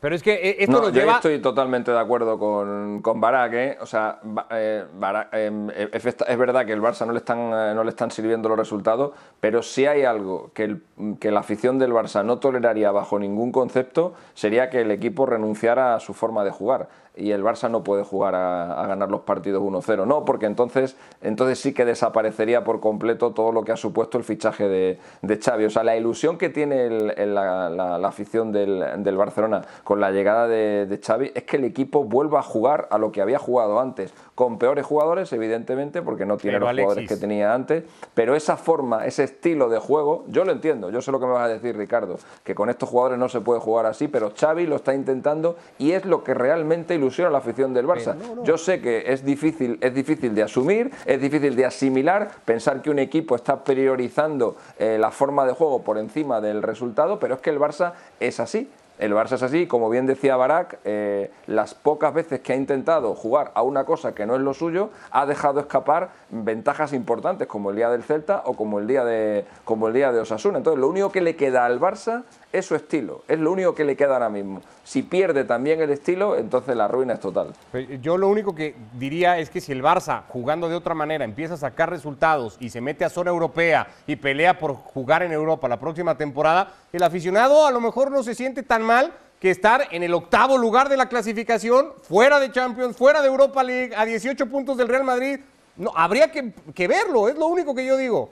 Pero 0.00 0.14
es 0.14 0.22
que 0.22 0.34
eh, 0.34 0.56
esto 0.60 0.72
No, 0.72 0.80
nos 0.82 0.92
yo 0.92 1.02
estoy 1.10 1.38
totalmente 1.40 1.90
de 1.90 1.98
acuerdo 1.98 2.38
con, 2.38 3.00
con 3.00 3.20
Barak, 3.20 3.52
¿eh? 3.54 3.78
O 3.80 3.86
sea, 3.86 4.18
eh, 4.50 4.84
Barak, 4.98 5.28
eh, 5.32 5.88
es, 5.92 6.38
verdad 6.38 6.66
que 6.66 6.72
el 6.72 6.82
Barça 6.82 7.06
no 7.06 7.12
le, 7.12 7.18
están, 7.18 7.50
no 7.50 7.82
le 7.84 7.88
están 7.90 8.10
sirviendo 8.10 8.48
los 8.50 8.58
resultados, 8.58 9.12
pero 9.40 9.62
si 9.62 9.86
hay 9.86 10.04
algo 10.04 10.50
que, 10.52 10.64
el- 10.64 10.82
que 11.20 11.30
la 11.30 11.40
afición 11.40 11.78
del 11.78 11.92
Barça 11.92 12.22
no 12.24 12.38
toleraría 12.38 12.90
bajo 12.90 13.18
ningún 13.18 13.50
concepto, 13.50 14.12
sería 14.34 14.68
que 14.68 14.82
el 14.82 14.90
equipo 14.90 15.24
renunciara 15.24 15.94
a 15.94 16.00
su 16.00 16.12
forma 16.12 16.44
de 16.44 16.50
jugar. 16.50 16.88
Y 17.16 17.30
el 17.30 17.44
Barça 17.44 17.70
no 17.70 17.84
puede 17.84 18.02
jugar 18.02 18.34
a, 18.34 18.82
a 18.82 18.88
ganar 18.88 19.08
los 19.08 19.20
partidos 19.20 19.62
1-0, 19.62 20.04
no, 20.04 20.24
porque 20.24 20.46
entonces, 20.46 20.96
entonces 21.22 21.60
sí 21.60 21.72
que 21.72 21.84
desaparecería 21.84 22.64
por 22.64 22.80
completo 22.80 23.30
todo 23.30 23.52
lo 23.52 23.62
que 23.62 23.70
ha 23.70 23.76
supuesto 23.76 24.18
el 24.18 24.24
fichaje 24.24 24.66
de, 24.68 24.98
de 25.22 25.36
Xavi. 25.38 25.64
O 25.66 25.70
sea, 25.70 25.84
la 25.84 25.96
ilusión 25.96 26.38
que 26.38 26.48
tiene 26.48 26.86
el- 26.86 27.14
el- 27.16 27.32
la, 27.36 27.70
la- 27.70 27.98
la 28.00 28.08
afición 28.08 28.50
del, 28.50 28.84
del 29.04 29.16
Barcelona 29.16 29.62
con 29.84 30.00
la 30.00 30.10
llegada 30.10 30.48
de, 30.48 30.86
de 30.86 30.98
Xavi 30.98 31.32
es 31.34 31.44
que 31.44 31.56
el 31.56 31.64
equipo 31.64 32.04
vuelva 32.04 32.40
a 32.40 32.42
jugar 32.42 32.88
a 32.90 32.98
lo 32.98 33.12
que 33.12 33.22
había 33.22 33.38
jugado 33.38 33.80
antes, 33.80 34.12
con 34.34 34.58
peores 34.58 34.84
jugadores, 34.84 35.32
evidentemente, 35.32 36.02
porque 36.02 36.26
no 36.26 36.36
tiene 36.36 36.56
Pero, 36.56 36.66
los 36.66 36.74
jugadores 36.74 36.98
Alexis. 36.98 37.18
que 37.18 37.20
tenía 37.20 37.54
antes, 37.54 37.84
pero 38.14 38.34
esa 38.34 38.56
forma, 38.56 39.06
ese 39.06 39.24
estilo 39.24 39.68
de 39.68 39.78
juego, 39.78 40.24
yo 40.28 40.44
lo 40.44 40.52
entiendo, 40.52 40.90
yo 40.90 41.00
sé 41.00 41.12
lo 41.12 41.20
que 41.20 41.26
me 41.26 41.32
vas 41.32 41.44
a 41.44 41.48
decir, 41.48 41.76
Ricardo, 41.76 42.18
que 42.42 42.54
con 42.54 42.70
estos 42.70 42.88
jugadores 42.88 43.18
no 43.18 43.28
se 43.28 43.40
puede 43.40 43.60
jugar 43.60 43.86
así, 43.86 44.08
pero 44.08 44.32
Xavi 44.34 44.66
lo 44.66 44.76
está 44.76 44.94
intentando 44.94 45.56
y 45.78 45.92
es 45.92 46.04
lo 46.04 46.24
que 46.24 46.34
realmente 46.34 46.94
ilusiona 46.94 47.28
a 47.28 47.32
la 47.32 47.38
afición 47.38 47.74
del 47.74 47.86
Barça. 47.86 48.16
Yo 48.42 48.58
sé 48.58 48.80
que 48.80 49.04
es 49.06 49.24
difícil, 49.24 49.78
es 49.80 49.94
difícil 49.94 50.34
de 50.34 50.42
asumir, 50.42 50.90
es 51.06 51.20
difícil 51.20 51.54
de 51.56 51.66
asimilar, 51.66 52.30
pensar 52.44 52.82
que 52.82 52.90
un 52.90 52.98
equipo 52.98 53.36
está 53.36 53.62
priorizando 53.62 54.56
eh, 54.78 54.96
la 54.98 55.10
forma 55.10 55.44
de 55.46 55.52
juego 55.52 55.82
por 55.82 55.98
encima 55.98 56.40
del 56.40 56.62
resultado, 56.62 57.18
pero 57.18 57.34
es 57.34 57.40
que 57.40 57.50
el 57.50 57.58
Barça 57.58 57.92
es 58.20 58.40
así. 58.40 58.68
El 58.98 59.12
Barça 59.12 59.32
es 59.32 59.42
así, 59.42 59.66
como 59.66 59.90
bien 59.90 60.06
decía 60.06 60.36
Barak, 60.36 60.78
eh, 60.84 61.32
las 61.46 61.74
pocas 61.74 62.14
veces 62.14 62.40
que 62.40 62.52
ha 62.52 62.56
intentado 62.56 63.14
jugar 63.14 63.50
a 63.54 63.62
una 63.62 63.84
cosa 63.84 64.14
que 64.14 64.24
no 64.24 64.36
es 64.36 64.40
lo 64.40 64.54
suyo, 64.54 64.90
ha 65.10 65.26
dejado 65.26 65.58
escapar 65.58 66.10
ventajas 66.30 66.92
importantes, 66.92 67.48
como 67.48 67.70
el 67.70 67.76
día 67.76 67.90
del 67.90 68.04
Celta 68.04 68.42
o 68.44 68.54
como 68.54 68.78
el 68.78 68.86
día 68.86 69.04
de, 69.04 69.46
como 69.64 69.88
el 69.88 69.94
día 69.94 70.12
de 70.12 70.20
Osasuna. 70.20 70.58
Entonces, 70.58 70.80
lo 70.80 70.88
único 70.88 71.10
que 71.10 71.20
le 71.22 71.34
queda 71.34 71.64
al 71.64 71.80
Barça 71.80 72.22
es 72.52 72.66
su 72.66 72.76
estilo, 72.76 73.22
es 73.26 73.40
lo 73.40 73.50
único 73.50 73.74
que 73.74 73.84
le 73.84 73.96
queda 73.96 74.14
ahora 74.14 74.28
mismo. 74.28 74.62
Si 74.84 75.02
pierde 75.02 75.44
también 75.44 75.80
el 75.80 75.90
estilo, 75.90 76.36
entonces 76.36 76.76
la 76.76 76.86
ruina 76.86 77.14
es 77.14 77.20
total. 77.20 77.54
Pero 77.72 77.94
Yo 77.94 78.18
lo 78.18 78.28
único 78.28 78.54
que 78.54 78.74
diría 78.92 79.38
es 79.38 79.48
que 79.48 79.62
si 79.62 79.72
el 79.72 79.82
Barça, 79.82 80.24
jugando 80.28 80.68
de 80.68 80.76
otra 80.76 80.94
manera, 80.94 81.24
empieza 81.24 81.54
a 81.54 81.56
sacar 81.56 81.88
resultados 81.88 82.58
y 82.60 82.68
se 82.68 82.82
mete 82.82 83.04
a 83.04 83.08
zona 83.08 83.30
europea 83.30 83.88
y 84.06 84.16
pelea 84.16 84.58
por 84.58 84.74
jugar 84.74 85.22
en 85.22 85.32
Europa 85.32 85.68
la 85.68 85.80
próxima 85.80 86.16
temporada, 86.16 86.74
el 86.92 87.02
aficionado 87.02 87.66
a 87.66 87.70
lo 87.70 87.80
mejor 87.80 88.10
no 88.10 88.22
se 88.22 88.34
siente 88.34 88.62
tan 88.62 88.82
mal 88.82 89.12
que 89.40 89.50
estar 89.50 89.88
en 89.90 90.02
el 90.02 90.12
octavo 90.12 90.58
lugar 90.58 90.88
de 90.90 90.98
la 90.98 91.08
clasificación, 91.08 91.92
fuera 92.02 92.38
de 92.38 92.52
Champions, 92.52 92.96
fuera 92.96 93.22
de 93.22 93.28
Europa 93.28 93.62
League, 93.62 93.94
a 93.96 94.04
18 94.04 94.46
puntos 94.48 94.76
del 94.76 94.88
Real 94.88 95.04
Madrid. 95.04 95.40
No, 95.76 95.92
habría 95.94 96.30
que, 96.30 96.52
que 96.74 96.86
verlo, 96.88 97.28
es 97.28 97.36
lo 97.36 97.46
único 97.46 97.74
que 97.74 97.86
yo 97.86 97.96
digo. 97.96 98.30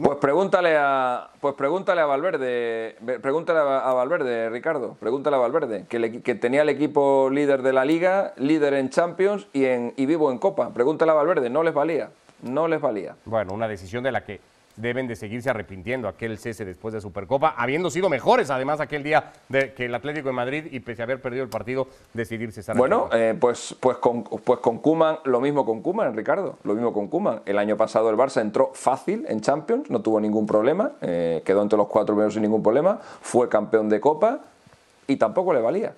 Pues 0.00 0.18
pregúntale 0.18 0.76
a, 0.78 1.30
pues 1.40 1.54
pregúntale 1.56 2.00
a 2.00 2.06
Valverde, 2.06 2.96
ve- 3.00 3.18
pregúntale 3.18 3.58
a 3.58 3.92
Valverde, 3.92 4.48
Ricardo, 4.48 4.96
pregúntale 5.00 5.34
a 5.36 5.40
Valverde, 5.40 5.86
que, 5.88 5.98
le- 5.98 6.22
que 6.22 6.34
tenía 6.36 6.62
el 6.62 6.68
equipo 6.68 7.28
líder 7.30 7.62
de 7.62 7.72
la 7.72 7.84
liga, 7.84 8.32
líder 8.36 8.74
en 8.74 8.90
Champions 8.90 9.48
y, 9.52 9.64
en, 9.64 9.94
y 9.96 10.06
vivo 10.06 10.30
en 10.30 10.38
Copa. 10.38 10.70
Pregúntale 10.70 11.10
a 11.10 11.14
Valverde, 11.14 11.50
no 11.50 11.64
les 11.64 11.74
valía, 11.74 12.10
no 12.42 12.68
les 12.68 12.80
valía. 12.80 13.16
Bueno, 13.24 13.52
una 13.54 13.66
decisión 13.66 14.04
de 14.04 14.12
la 14.12 14.24
que 14.24 14.40
deben 14.78 15.06
de 15.06 15.16
seguirse 15.16 15.50
arrepintiendo 15.50 16.08
aquel 16.08 16.38
cese 16.38 16.64
después 16.64 16.94
de 16.94 17.00
Supercopa, 17.00 17.54
habiendo 17.56 17.90
sido 17.90 18.08
mejores 18.08 18.50
además 18.50 18.80
aquel 18.80 19.02
día 19.02 19.32
de 19.48 19.74
que 19.74 19.86
el 19.86 19.94
Atlético 19.94 20.28
de 20.28 20.34
Madrid 20.34 20.66
y 20.70 20.80
pese 20.80 21.02
a 21.02 21.04
haber 21.04 21.20
perdido 21.20 21.44
el 21.44 21.50
partido, 21.50 21.88
decidir 22.14 22.52
cesar. 22.52 22.76
Bueno, 22.76 23.08
eh, 23.12 23.36
pues, 23.38 23.76
pues 23.78 23.98
con 23.98 24.24
pues 24.24 24.60
con 24.60 24.78
Koeman, 24.78 25.18
lo 25.24 25.40
mismo 25.40 25.64
con 25.64 25.82
Kuman, 25.82 26.16
Ricardo, 26.16 26.58
lo 26.64 26.74
mismo 26.74 26.92
con 26.92 27.08
Kuman. 27.08 27.42
El 27.44 27.58
año 27.58 27.76
pasado 27.76 28.10
el 28.10 28.16
Barça 28.16 28.40
entró 28.40 28.70
fácil 28.74 29.26
en 29.28 29.40
Champions, 29.40 29.90
no 29.90 30.00
tuvo 30.00 30.20
ningún 30.20 30.46
problema, 30.46 30.92
eh, 31.00 31.42
quedó 31.44 31.62
entre 31.62 31.76
los 31.76 31.88
cuatro 31.88 32.14
primeros 32.14 32.34
sin 32.34 32.42
ningún 32.42 32.62
problema, 32.62 32.98
fue 33.20 33.48
campeón 33.48 33.88
de 33.88 34.00
Copa 34.00 34.40
y 35.06 35.16
tampoco 35.16 35.52
le 35.52 35.60
valía. 35.60 35.94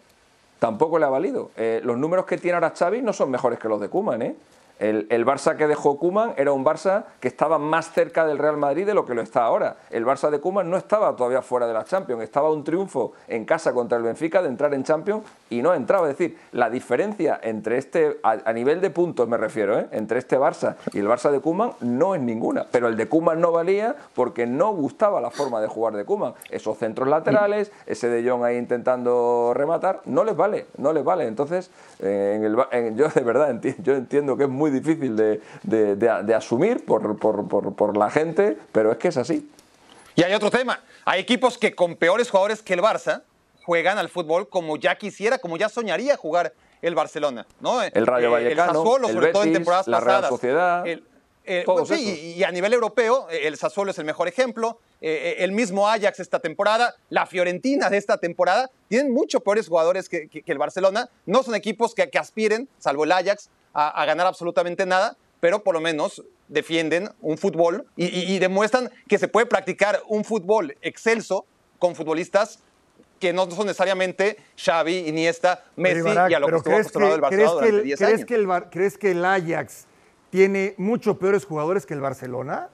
Tampoco 0.59 0.99
le 0.99 1.07
ha 1.07 1.09
valido. 1.09 1.51
Eh, 1.57 1.81
los 1.83 1.97
números 1.97 2.27
que 2.27 2.37
tiene 2.37 2.55
ahora 2.55 2.75
Xavi 2.77 3.01
no 3.01 3.15
son 3.15 3.31
mejores 3.31 3.59
que 3.59 3.69
los 3.69 3.81
de 3.81 3.89
Kuman, 3.89 4.21
¿eh? 4.23 4.37
El, 4.81 5.07
el 5.11 5.25
Barça 5.25 5.57
que 5.57 5.67
dejó 5.69 5.99
Kuman 5.99 6.33
era 6.37 6.53
un 6.53 6.65
Barça 6.65 7.05
que 7.21 7.29
estaba 7.29 7.59
más 7.59 7.93
cerca 7.93 8.27
del 8.27 8.39
Real 8.39 8.57
Madrid 8.57 8.87
de 8.87 8.95
lo 8.95 9.05
que 9.07 9.15
lo 9.15 9.23
está 9.23 9.45
ahora. 9.45 9.77
El 9.91 10.05
Barça 10.05 10.31
de 10.31 10.41
Kuman 10.41 10.69
no 10.69 10.77
estaba 10.77 11.15
todavía 11.15 11.43
fuera 11.43 11.67
de 11.69 11.75
la 11.75 11.85
Champions, 11.85 12.23
estaba 12.23 12.51
un 12.51 12.65
triunfo 12.65 13.13
en 13.29 13.45
casa 13.45 13.73
contra 13.75 13.99
el 13.99 14.05
Benfica 14.05 14.41
de 14.43 14.49
entrar 14.49 14.73
en 14.75 14.83
Champions 14.83 15.23
y 15.51 15.61
no 15.63 15.75
entraba. 15.75 16.11
Es 16.11 16.17
decir, 16.19 16.39
la 16.53 16.71
diferencia 16.71 17.39
entre 17.43 17.77
este, 17.77 18.19
a, 18.23 18.53
nivel 18.55 18.81
de 18.81 18.89
puntos 18.91 19.29
me 19.29 19.37
refiero, 19.37 19.79
¿eh? 19.79 19.87
entre 19.93 20.19
este 20.19 20.39
Barça 20.39 20.77
y 20.95 20.99
el 20.99 21.07
Barça 21.07 21.31
de 21.31 21.41
Kuman 21.41 21.73
no 21.83 22.15
es 22.15 22.23
ninguna. 22.23 22.67
Pero 22.71 22.89
el 22.89 22.97
de 22.97 23.07
Kuman 23.07 23.39
no 23.39 23.53
valía 23.53 23.95
porque 24.15 24.47
no 24.47 24.73
gustaba 24.73 25.21
la 25.21 25.31
forma 25.31 25.61
de 25.61 25.69
jugar 25.69 25.95
de 25.95 26.07
Kuman. 26.07 26.33
Esos 26.51 26.79
centros 26.79 27.07
laterales, 27.07 27.71
ese 27.85 28.09
de 28.09 28.27
Jong 28.27 28.45
ahí 28.45 28.57
intentando 28.57 29.53
rematar, 29.55 30.01
no 30.07 30.25
les 30.25 30.35
vale, 30.37 30.67
no 30.79 30.95
les 30.95 31.05
vale. 31.05 31.27
Entonces, 31.27 31.71
eh, 32.01 32.35
en 32.37 32.45
el 32.45 32.57
en- 32.73 32.97
yo 32.97 33.09
de 33.09 33.21
verdad 33.21 33.51
enti- 33.51 33.77
yo 33.83 33.95
entiendo 33.95 34.39
que 34.39 34.45
es 34.45 34.49
muy 34.51 34.70
muy 34.71 34.81
difícil 34.81 35.17
de, 35.17 35.41
de- 35.63 35.97
de- 35.97 36.23
de 36.23 36.35
asumir 36.35 36.85
por, 36.85 37.19
por- 37.19 37.47
por- 37.49 37.75
por 37.75 37.97
la 37.97 38.11
gente, 38.11 38.57
pero 38.73 38.93
es 38.93 38.99
que 38.99 39.09
es 39.09 39.17
así. 39.17 39.49
Y 40.15 40.23
hay 40.23 40.33
otro 40.35 40.51
tema. 40.51 40.81
Hay 41.05 41.21
equipos 41.21 41.59
que 41.59 41.75
con 41.75 41.97
peores 41.97 42.31
jugadores 42.31 42.63
que 42.63 42.75
el 42.75 42.81
Barça 42.81 43.23
juegan 43.65 43.99
al 43.99 44.09
fútbol 44.09 44.49
como 44.49 44.77
ya 44.77 44.97
quisiera, 44.97 45.39
como 45.39 45.57
ya 45.57 45.69
soñaría 45.69 46.17
jugar 46.17 46.53
el 46.83 46.95
Barcelona, 46.95 47.47
¿no? 47.61 47.83
El 47.83 48.07
Rayo 48.07 48.29
Eh, 48.29 48.31
Vallecano, 48.31 48.71
el 48.71 48.77
Sassuolo, 48.77 49.09
el 49.09 49.15
sobre 49.15 49.33
todo 49.33 49.43
en 49.43 49.49
Betis, 49.51 49.59
temporadas 49.59 49.87
la 49.89 50.01
Real 50.01 50.07
pasadas. 50.17 50.31
Sociedad, 50.31 50.87
El- 50.87 51.05
eh, 51.45 51.63
pues 51.67 51.89
sí, 51.89 52.35
y 52.37 52.45
a 52.45 52.51
nivel 52.53 52.73
europeo, 52.73 53.27
eh, 53.31 53.47
el 53.47 53.57
Sassuolo 53.57 53.91
es 53.91 53.99
el 53.99 54.05
mejor 54.05 54.29
ejemplo. 54.29 54.79
eh, 55.03 55.37
eh, 55.39 55.45
el 55.45 55.53
mismo 55.53 55.89
Ajax 55.89 56.21
esta 56.21 56.41
temporada, 56.41 56.95
la 57.09 57.25
Fiorentina 57.25 57.89
de 57.89 57.97
esta 57.97 58.19
temporada, 58.19 58.71
tienen 58.89 59.11
mucho 59.15 59.41
peores 59.41 59.67
jugadores 59.67 60.11
que, 60.11 60.29
que- 60.29 60.43
que 60.43 60.53
el 60.53 60.59
Barcelona. 60.59 61.09
No 61.25 61.43
son 61.43 61.55
equipos 61.55 61.95
que, 61.95 62.11
que 62.11 62.19
aspiren, 62.19 62.69
salvo 62.79 63.05
el 63.05 63.13
Ajax, 63.13 63.49
a, 63.75 63.89
a 63.89 64.05
ganar 64.05 64.27
absolutamente 64.27 64.87
nada, 64.87 65.17
pero 65.41 65.63
por 65.63 65.75
lo 65.75 65.81
menos 65.81 66.23
defienden 66.49 67.11
un 67.21 67.39
fútbol 67.39 67.87
y, 67.97 68.07
y- 68.07 68.35
y 68.35 68.39
demuestran 68.39 68.91
que 69.09 69.19
se 69.19 69.29
puede 69.29 69.47
practicar 69.47 70.03
un 70.09 70.25
fútbol 70.25 70.77
excelso 70.83 71.47
con 71.79 71.95
futbolistas 71.95 72.59
que 73.21 73.33
no 73.33 73.51
son 73.51 73.67
necesariamente 73.67 74.39
Xavi, 74.57 75.07
Iniesta, 75.09 75.65
Messi 75.77 76.09
y 76.31 76.35
a 76.35 76.41
lo 76.41 76.49
que 76.49 76.57
estuvo 76.57 76.63
¿crees 76.75 76.81
acostumbrado 76.87 77.15
el 77.17 77.21
¿crees 77.23 77.51
Barcelona 77.51 77.61
que 77.61 77.67
el, 77.69 77.73
durante 77.73 77.85
10 77.87 77.99
¿crees 77.99 78.15
años. 78.15 78.27
que 78.27 78.35
el 78.35 78.47
Bar- 78.47 78.71
¿Crees 78.71 78.99
que 78.99 79.11
el 79.13 79.25
Ajax 79.25 79.87
tiene 80.31 80.75
mucho 80.79 81.19
peores 81.19 81.45
jugadores 81.45 81.85
que 81.87 81.95
el 81.95 82.01
Barcelona? 82.01 82.69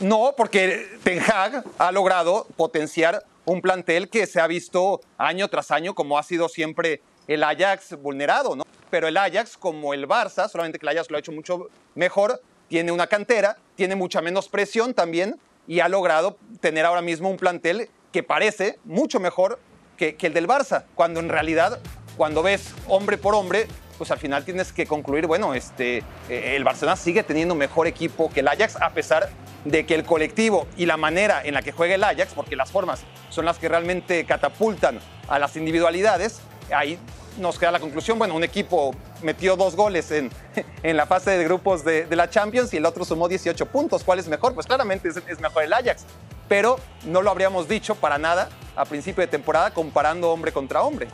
No, 0.00 0.34
porque 0.36 0.86
Ten 1.02 1.20
Hag 1.20 1.64
ha 1.78 1.92
logrado 1.92 2.46
potenciar 2.56 3.24
un 3.44 3.60
plantel 3.60 4.08
que 4.08 4.26
se 4.26 4.40
ha 4.40 4.46
visto 4.46 5.00
año 5.18 5.48
tras 5.48 5.70
año 5.70 5.94
como 5.94 6.18
ha 6.18 6.22
sido 6.22 6.48
siempre 6.48 7.00
el 7.26 7.42
Ajax 7.42 7.96
vulnerado, 8.00 8.56
¿no? 8.56 8.64
Pero 8.90 9.08
el 9.08 9.16
Ajax, 9.16 9.56
como 9.56 9.94
el 9.94 10.06
Barça, 10.06 10.48
solamente 10.48 10.78
que 10.78 10.86
el 10.86 10.90
Ajax 10.90 11.10
lo 11.10 11.16
ha 11.16 11.20
hecho 11.20 11.32
mucho 11.32 11.68
mejor, 11.94 12.40
tiene 12.68 12.92
una 12.92 13.06
cantera, 13.06 13.56
tiene 13.76 13.96
mucha 13.96 14.20
menos 14.20 14.48
presión 14.48 14.94
también 14.94 15.36
y 15.66 15.80
ha 15.80 15.88
logrado 15.88 16.38
tener 16.60 16.84
ahora 16.84 17.02
mismo 17.02 17.30
un 17.30 17.36
plantel 17.36 17.88
que 18.12 18.22
parece 18.22 18.78
mucho 18.84 19.20
mejor 19.20 19.58
que, 19.96 20.16
el 20.20 20.34
del 20.34 20.46
Barça, 20.46 20.84
cuando 20.94 21.20
en 21.20 21.28
realidad, 21.28 21.80
cuando 22.16 22.42
ves 22.42 22.74
hombre 22.88 23.18
por 23.18 23.34
hombre, 23.34 23.66
pues 23.98 24.10
al 24.10 24.18
final 24.18 24.44
tienes 24.44 24.72
que 24.72 24.86
concluir, 24.86 25.26
bueno, 25.26 25.54
este, 25.54 25.98
eh, 26.28 26.54
el 26.56 26.64
Barcelona 26.64 26.96
sigue 26.96 27.22
teniendo 27.22 27.54
mejor 27.54 27.86
equipo 27.86 28.30
que 28.30 28.40
el 28.40 28.48
Ajax, 28.48 28.76
a 28.80 28.90
pesar 28.90 29.30
de 29.64 29.86
que 29.86 29.94
el 29.94 30.04
colectivo 30.04 30.66
y 30.76 30.86
la 30.86 30.96
manera 30.96 31.42
en 31.44 31.54
la 31.54 31.62
que 31.62 31.72
juega 31.72 31.94
el 31.94 32.04
Ajax, 32.04 32.34
porque 32.34 32.56
las 32.56 32.70
formas 32.70 33.02
son 33.30 33.44
las 33.44 33.58
que 33.58 33.68
realmente 33.68 34.24
catapultan 34.24 35.00
a 35.28 35.38
las 35.38 35.56
individualidades, 35.56 36.40
ahí 36.72 36.98
nos 37.38 37.58
queda 37.58 37.72
la 37.72 37.80
conclusión, 37.80 38.18
bueno, 38.18 38.34
un 38.34 38.44
equipo 38.44 38.94
metió 39.22 39.56
dos 39.56 39.74
goles 39.74 40.10
en, 40.12 40.30
en 40.82 40.96
la 40.96 41.06
fase 41.06 41.32
de 41.32 41.44
grupos 41.44 41.84
de, 41.84 42.06
la 42.14 42.30
Champions 42.30 42.72
y 42.72 42.76
el 42.76 42.86
otro 42.86 43.04
sumó 43.04 43.28
18 43.28 43.66
puntos. 43.66 44.04
¿Cuál 44.04 44.18
es 44.20 44.28
mejor? 44.28 44.54
Pues 44.54 44.66
claramente 44.66 45.08
es, 45.08 45.16
es 45.16 45.40
mejor 45.40 45.64
el 45.64 45.72
Ajax, 45.72 46.04
pero 46.48 46.78
no 47.04 47.22
lo 47.22 47.30
habríamos 47.30 47.68
dicho 47.68 47.94
para 47.96 48.18
nada 48.18 48.48
a 48.76 48.84
principio 48.84 49.22
de 49.22 49.28
temporada 49.28 49.72
comparando 49.72 50.30
hombre 50.30 50.52
contra 50.52 50.82
hombre. 50.82 51.08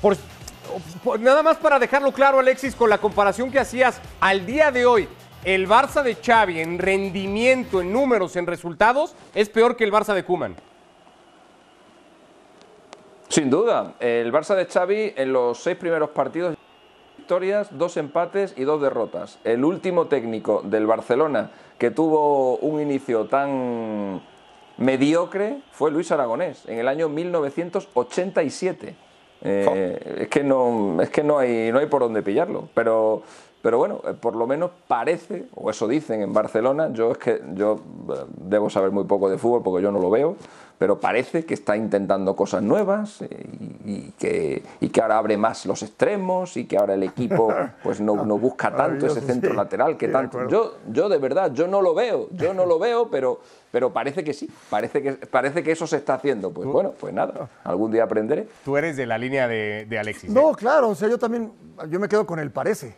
Por, 0.00 0.16
por- 1.02 1.20
nada 1.20 1.42
más 1.42 1.56
para 1.58 1.78
dejarlo 1.78 2.12
claro, 2.12 2.38
Alexis, 2.38 2.74
con 2.74 2.88
la 2.88 2.98
comparación 2.98 3.50
que 3.50 3.58
hacías 3.58 4.00
al 4.20 4.46
día 4.46 4.70
de 4.70 4.86
hoy, 4.86 5.08
el 5.44 5.68
Barça 5.68 6.02
de 6.02 6.14
Xavi 6.14 6.60
en 6.60 6.78
rendimiento, 6.78 7.82
en 7.82 7.92
números, 7.92 8.34
en 8.36 8.46
resultados, 8.46 9.14
es 9.34 9.50
peor 9.50 9.76
que 9.76 9.84
el 9.84 9.92
Barça 9.92 10.14
de 10.14 10.24
Kuman. 10.24 10.56
Sin 13.34 13.50
duda, 13.50 13.94
el 13.98 14.30
Barça 14.30 14.54
de 14.54 14.66
Xavi 14.66 15.14
en 15.16 15.32
los 15.32 15.58
seis 15.58 15.76
primeros 15.76 16.10
partidos 16.10 16.54
victorias, 17.18 17.76
dos 17.76 17.96
empates 17.96 18.54
y 18.56 18.62
dos 18.62 18.80
derrotas. 18.80 19.40
El 19.42 19.64
último 19.64 20.06
técnico 20.06 20.62
del 20.62 20.86
Barcelona 20.86 21.50
que 21.76 21.90
tuvo 21.90 22.58
un 22.58 22.80
inicio 22.80 23.24
tan 23.26 24.22
mediocre 24.76 25.62
fue 25.72 25.90
Luis 25.90 26.12
Aragonés 26.12 26.64
en 26.68 26.78
el 26.78 26.86
año 26.86 27.08
1987. 27.08 28.94
Eh, 29.44 30.22
es 30.22 30.28
que 30.28 30.42
no 30.42 31.00
es 31.02 31.10
que 31.10 31.22
no 31.22 31.38
hay 31.38 31.70
no 31.70 31.78
hay 31.78 31.86
por 31.86 32.02
dónde 32.02 32.22
pillarlo, 32.22 32.68
pero 32.74 33.22
pero 33.64 33.78
bueno, 33.78 34.02
eh, 34.06 34.12
por 34.12 34.36
lo 34.36 34.46
menos 34.46 34.72
parece, 34.86 35.46
o 35.54 35.70
eso 35.70 35.88
dicen 35.88 36.20
en 36.20 36.34
Barcelona, 36.34 36.90
yo 36.92 37.12
es 37.12 37.16
que 37.16 37.40
yo 37.54 37.80
eh, 38.10 38.24
debo 38.36 38.68
saber 38.68 38.90
muy 38.90 39.04
poco 39.04 39.30
de 39.30 39.38
fútbol 39.38 39.62
porque 39.62 39.82
yo 39.82 39.90
no 39.90 40.00
lo 40.00 40.10
veo, 40.10 40.36
pero 40.76 41.00
parece 41.00 41.46
que 41.46 41.54
está 41.54 41.74
intentando 41.74 42.36
cosas 42.36 42.62
nuevas 42.62 43.22
y, 43.22 43.90
y 43.90 44.12
que, 44.18 44.62
y 44.80 44.90
que 44.90 45.00
ahora 45.00 45.16
abre 45.16 45.38
más 45.38 45.64
los 45.64 45.82
extremos 45.82 46.58
y 46.58 46.66
que 46.66 46.76
ahora 46.76 46.92
el 46.92 47.04
equipo 47.04 47.48
pues 47.82 48.02
no, 48.02 48.26
no 48.26 48.36
busca 48.36 48.76
tanto 48.76 49.06
ese 49.06 49.22
centro 49.22 49.52
sí, 49.52 49.56
lateral 49.56 49.96
que 49.96 50.08
sí, 50.08 50.12
tanto. 50.12 50.46
Yo, 50.46 50.74
yo 50.92 51.08
de 51.08 51.16
verdad, 51.16 51.50
yo 51.54 51.66
no 51.66 51.80
lo 51.80 51.94
veo, 51.94 52.28
yo 52.32 52.52
no 52.52 52.66
lo 52.66 52.78
veo, 52.78 53.08
pero, 53.10 53.40
pero 53.74 53.92
parece 53.92 54.22
que 54.22 54.32
sí, 54.32 54.48
parece 54.70 55.02
que, 55.02 55.12
parece 55.14 55.64
que 55.64 55.72
eso 55.72 55.84
se 55.84 55.96
está 55.96 56.14
haciendo. 56.14 56.52
Pues 56.52 56.68
bueno, 56.68 56.92
pues 56.92 57.12
nada, 57.12 57.48
algún 57.64 57.90
día 57.90 58.04
aprenderé. 58.04 58.46
Tú 58.64 58.76
eres 58.76 58.96
de 58.96 59.04
la 59.04 59.18
línea 59.18 59.48
de, 59.48 59.84
de 59.88 59.98
Alexis. 59.98 60.30
¿eh? 60.30 60.32
No, 60.32 60.52
claro, 60.52 60.90
o 60.90 60.94
sea, 60.94 61.08
yo 61.08 61.18
también, 61.18 61.52
yo 61.88 61.98
me 61.98 62.08
quedo 62.08 62.24
con 62.24 62.38
el 62.38 62.52
parece. 62.52 62.94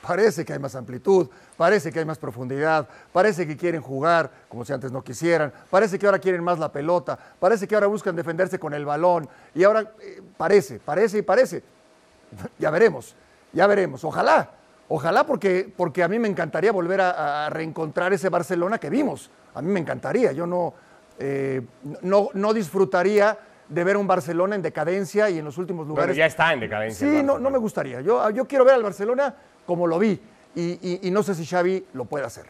Parece 0.00 0.46
que 0.46 0.54
hay 0.54 0.58
más 0.58 0.74
amplitud, 0.74 1.28
parece 1.58 1.92
que 1.92 1.98
hay 1.98 2.06
más 2.06 2.16
profundidad, 2.16 2.88
parece 3.12 3.46
que 3.46 3.54
quieren 3.54 3.82
jugar 3.82 4.30
como 4.48 4.64
si 4.64 4.72
antes 4.72 4.90
no 4.90 5.04
quisieran, 5.04 5.52
parece 5.68 5.98
que 5.98 6.06
ahora 6.06 6.20
quieren 6.20 6.42
más 6.42 6.58
la 6.58 6.72
pelota, 6.72 7.18
parece 7.38 7.68
que 7.68 7.74
ahora 7.74 7.88
buscan 7.88 8.16
defenderse 8.16 8.58
con 8.58 8.72
el 8.72 8.86
balón 8.86 9.28
y 9.54 9.62
ahora 9.62 9.92
eh, 10.00 10.22
parece, 10.38 10.78
parece 10.78 11.18
y 11.18 11.22
parece. 11.22 11.62
Ya 12.58 12.70
veremos, 12.70 13.14
ya 13.52 13.66
veremos. 13.66 14.02
Ojalá, 14.04 14.52
ojalá 14.88 15.24
porque, 15.24 15.72
porque 15.76 16.02
a 16.02 16.08
mí 16.08 16.18
me 16.18 16.28
encantaría 16.28 16.72
volver 16.72 17.00
a, 17.00 17.46
a 17.46 17.50
reencontrar 17.50 18.12
ese 18.12 18.28
Barcelona 18.28 18.78
que 18.78 18.90
vimos. 18.90 19.30
A 19.54 19.62
mí 19.62 19.70
me 19.70 19.80
encantaría. 19.80 20.32
Yo 20.32 20.46
no, 20.46 20.74
eh, 21.18 21.62
no, 22.02 22.28
no 22.34 22.52
disfrutaría 22.54 23.38
de 23.68 23.84
ver 23.84 23.96
un 23.96 24.06
Barcelona 24.06 24.54
en 24.54 24.62
decadencia 24.62 25.28
y 25.28 25.38
en 25.38 25.44
los 25.44 25.58
últimos 25.58 25.86
lugares. 25.86 26.16
ya 26.16 26.26
está 26.26 26.52
en 26.52 26.60
decadencia. 26.60 27.06
Sí, 27.06 27.22
no, 27.22 27.38
no 27.38 27.50
me 27.50 27.58
gustaría. 27.58 28.00
Yo, 28.00 28.30
yo 28.30 28.46
quiero 28.46 28.64
ver 28.64 28.74
al 28.74 28.82
Barcelona 28.82 29.34
como 29.66 29.86
lo 29.86 29.98
vi 29.98 30.18
y, 30.54 30.62
y- 30.80 31.00
y 31.02 31.10
no 31.10 31.22
sé 31.22 31.34
si 31.34 31.44
Xavi 31.44 31.84
lo 31.92 32.06
puede 32.06 32.24
hacer. 32.24 32.46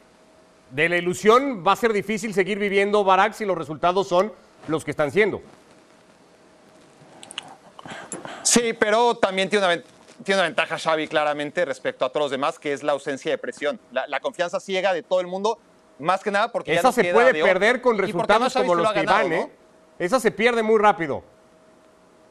De 0.70 0.88
la 0.88 0.96
ilusión 0.96 1.64
va 1.66 1.72
a 1.72 1.77
ser 1.77 1.92
difícil 1.92 2.33
seguir 2.35 2.59
viviendo 2.59 3.03
Barak 3.03 3.33
si 3.33 3.44
los 3.44 3.59
resultados 3.59 4.07
son 4.07 4.31
los 4.68 4.85
que 4.85 4.90
están 4.92 5.11
siendo. 5.11 5.40
Sí, 8.42 8.72
pero 8.79 9.16
también 9.16 9.48
tiene 9.48 9.64
una, 9.66 9.74
ven- 9.74 9.85
tiene 10.24 10.40
una 10.40 10.48
ventaja 10.48 10.78
Xavi 10.78 11.09
claramente 11.09 11.64
respecto 11.64 12.04
a 12.04 12.09
todos 12.11 12.24
los 12.24 12.31
demás, 12.31 12.59
que 12.59 12.72
es 12.72 12.83
la 12.83 12.92
ausencia 12.92 13.31
de 13.31 13.38
presión. 13.38 13.78
La, 13.92 14.07
la 14.07 14.20
confianza 14.20 14.61
ciega 14.61 14.92
de 14.92 15.02
todo 15.02 15.20
el 15.20 15.26
mundo, 15.26 15.59
más 15.98 16.22
que 16.22 16.31
nada 16.31 16.50
porque 16.52 16.72
ya 16.74 16.81
Esa 16.81 16.88
no 16.88 16.92
se 16.92 17.02
queda 17.02 17.14
puede 17.14 17.42
perder 17.42 17.81
con 17.81 17.98
resultados 17.98 18.54
como 18.54 18.74
lo 18.74 18.83
los 18.85 18.92
que 18.92 19.00
ganado, 19.00 19.24
van, 19.24 19.33
¿eh? 19.33 19.40
¿no? 19.40 20.04
Esa 20.04 20.20
se 20.20 20.31
pierde 20.31 20.62
muy 20.62 20.78
rápido. 20.78 21.22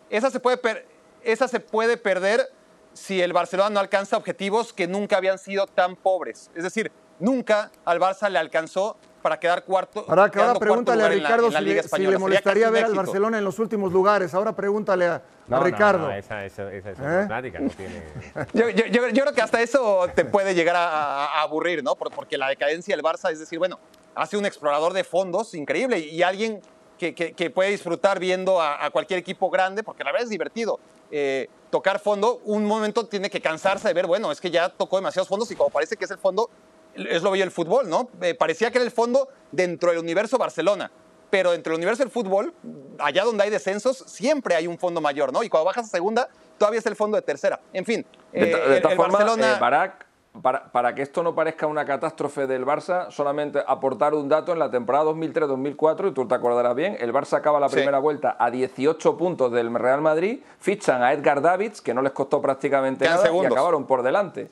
Esa 0.10 0.32
se 0.32 0.40
puede 0.40 0.58
per- 0.58 0.86
esa 1.24 1.48
se 1.48 1.60
puede 1.60 1.98
perder 1.98 2.50
si 2.94 3.22
el 3.22 3.34
Barcelona 3.34 3.70
no 3.70 3.80
alcanza 3.80 4.18
objetivos 4.18 4.74
que 4.74 4.88
nunca 4.88 5.18
habían 5.18 5.38
sido 5.38 5.68
tan 5.68 5.96
pobres. 5.96 6.50
Es 6.56 6.64
decir, 6.64 6.92
nunca 7.20 7.72
al 7.86 8.00
Barça 8.00 8.30
le 8.30 8.40
alcanzó 8.40 8.98
para 9.22 9.40
quedar 9.40 9.66
cuarto. 9.66 10.06
Ahora, 10.08 10.32
que 10.32 10.40
ahora 10.40 10.58
pregúntale 10.58 11.04
a 11.04 11.10
Ricardo 11.10 11.50
la 11.50 11.60
si, 11.60 11.66
le, 11.66 11.84
si 11.84 12.08
le 12.08 12.18
molestaría 12.18 12.70
ver 12.70 12.86
al. 12.86 12.96
Barcelona 12.96 13.38
en 13.38 13.44
los 13.44 13.60
últimos 13.60 13.92
lugares. 13.92 14.34
Ahora 14.34 14.56
pregúntale 14.56 15.06
a 15.08 15.22
No, 15.48 15.58
no, 15.60 15.64
Ricardo. 15.64 16.08
no, 16.08 16.12
esa, 16.14 16.44
esa, 16.46 16.72
esa 16.74 16.92
es 16.92 16.98
¿Eh? 17.00 17.24
plática, 17.28 17.60
no 17.60 17.70
tiene... 17.70 18.04
Yo, 18.54 18.70
yo- 18.70 18.86
yo- 18.88 19.08
yo 19.10 19.24
creo 19.24 19.34
que 19.34 19.42
hasta 19.42 19.62
eso 19.62 20.08
te 20.14 20.26
puede 20.26 20.54
llegar 20.54 20.76
a, 20.76 21.42
aburrir, 21.42 21.84
¿no? 21.84 21.96
Por- 21.96 22.12
Porque 22.12 22.38
la 22.38 22.50
decadencia 22.50 22.96
del 22.96 23.04
Barça 23.04 23.32
es 23.32 23.40
decir, 23.40 23.58
bueno, 23.58 23.80
hace 24.16 24.36
un 24.38 24.46
explorador 24.46 24.94
de 24.94 25.04
fondos 25.04 25.54
increíble 25.54 26.00
y 26.00 26.22
alguien 26.22 26.62
que, 27.00 27.14
que- 27.16 27.32
que 27.34 27.50
puede 27.50 27.70
disfrutar 27.70 28.20
viendo 28.20 28.60
a, 28.62 28.84
a 28.86 28.90
cualquier 28.90 29.20
equipo 29.20 29.50
grande, 29.50 29.84
porque 29.84 30.04
la 30.04 30.12
verdad 30.12 30.24
es 30.26 30.30
divertido. 30.30 30.80
eh, 31.12 31.48
tocar 31.70 32.00
fondo, 32.00 32.42
un 32.46 32.66
momento 32.66 33.06
tiene 33.08 33.30
que 33.30 33.42
cansarse 33.42 33.88
de 33.90 33.94
ver, 33.94 34.08
bueno, 34.08 34.32
es 34.32 34.40
que 34.42 34.50
ya 34.52 34.70
tocó 34.70 34.96
demasiados 34.98 35.28
fondos 35.28 35.52
y 35.52 35.56
como 35.56 35.70
parece 35.70 35.96
que 35.98 36.06
es 36.06 36.12
el 36.12 36.18
fondo, 36.18 36.50
es 36.96 37.22
lo 37.22 37.32
bello 37.32 37.44
del 37.44 37.52
fútbol, 37.52 37.90
¿no? 37.90 38.10
Eh, 38.22 38.34
parecía 38.36 38.72
que 38.72 38.78
era 38.78 38.86
el 38.86 38.92
fondo 38.92 39.28
dentro 39.52 39.92
del 39.92 40.00
universo 40.00 40.38
Barcelona. 40.38 40.90
Pero 41.30 41.52
dentro 41.52 41.72
del 41.72 41.78
universo 41.80 42.04
del 42.04 42.12
fútbol, 42.12 42.54
allá 43.00 43.24
donde 43.26 43.44
hay 43.44 43.50
descensos, 43.50 43.98
siempre 44.08 44.56
hay 44.56 44.68
un 44.68 44.78
fondo 44.78 45.02
mayor, 45.02 45.34
¿no? 45.34 45.44
Y 45.44 45.50
cuando 45.50 45.66
bajas 45.66 45.86
a 45.86 45.90
segunda, 45.90 46.30
todavía 46.58 46.80
es 46.80 46.86
el 46.86 46.96
fondo 46.96 47.16
de 47.18 47.22
tercera. 47.22 47.60
En 47.74 47.84
fin, 47.86 48.06
De, 48.32 48.40
eh, 48.42 48.46
de 48.46 48.78
el- 48.78 48.86
el 48.92 48.96
formas, 48.96 49.12
Barcelona... 49.24 49.56
eh, 49.56 49.60
Barak, 49.60 50.06
para, 50.42 50.72
para 50.72 50.94
que 50.96 51.02
esto 51.02 51.24
no 51.24 51.34
parezca 51.36 51.66
una 51.68 51.84
catástrofe 51.84 52.46
del 52.48 52.64
Barça, 52.66 53.10
solamente 53.12 53.60
aportar 53.68 54.14
un 54.14 54.30
dato 54.30 54.54
en 54.54 54.60
la 54.60 54.70
temporada 54.70 55.06
2003-2004, 55.06 56.10
y 56.10 56.14
tú 56.14 56.28
te 56.28 56.36
acordarás 56.36 56.76
bien, 56.76 56.96
el 57.00 57.12
Barça 57.12 57.34
acaba 57.38 57.60
la 57.60 57.70
Sí. 57.70 57.76
primera 57.76 58.00
vuelta 58.00 58.36
a 58.40 58.50
18 58.52 59.18
puntos 59.18 59.52
del 59.52 59.74
Real 59.74 60.02
Madrid, 60.02 60.40
fichan 60.60 61.02
a 61.04 61.12
Edgar 61.12 61.42
Davids, 61.42 61.82
que 61.82 61.94
no 61.94 62.02
les 62.02 62.12
costó 62.14 62.42
prácticamente 62.42 63.04
Quedan 63.06 63.16
nada, 63.16 63.26
segundos. 63.26 63.52
y 63.52 63.54
acabaron 63.54 63.86
por 63.86 64.04
delante. 64.04 64.50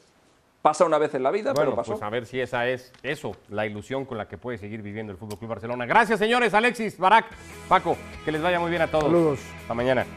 Pasa 0.66 0.84
una 0.84 0.98
vez 0.98 1.14
en 1.14 1.22
la 1.22 1.30
vida, 1.30 1.54
Bueno, 1.54 1.70
pero 1.70 1.76
pasó. 1.76 1.92
pues 1.92 2.02
a 2.02 2.10
ver 2.10 2.26
si 2.26 2.42
esa 2.42 2.68
es 2.68 2.92
eso, 3.04 3.36
la 3.50 3.68
ilusión 3.68 4.04
con 4.04 4.18
la 4.18 4.28
que 4.28 4.40
puede 4.40 4.58
seguir 4.58 4.82
viviendo 4.82 5.12
el 5.12 5.18
Fútbol 5.20 5.38
Club 5.38 5.52
Barcelona. 5.52 5.86
Gracias, 5.86 6.18
señores. 6.18 6.56
Alexis, 6.56 6.98
Barak, 6.98 7.28
Paco, 7.70 7.96
que 8.26 8.32
les 8.32 8.42
vaya 8.42 8.60
muy 8.60 8.72
bien 8.72 8.82
a 8.82 8.88
todos. 8.88 9.04
Saludos. 9.04 9.40
Hasta 9.62 9.76
mañana. 9.76 10.08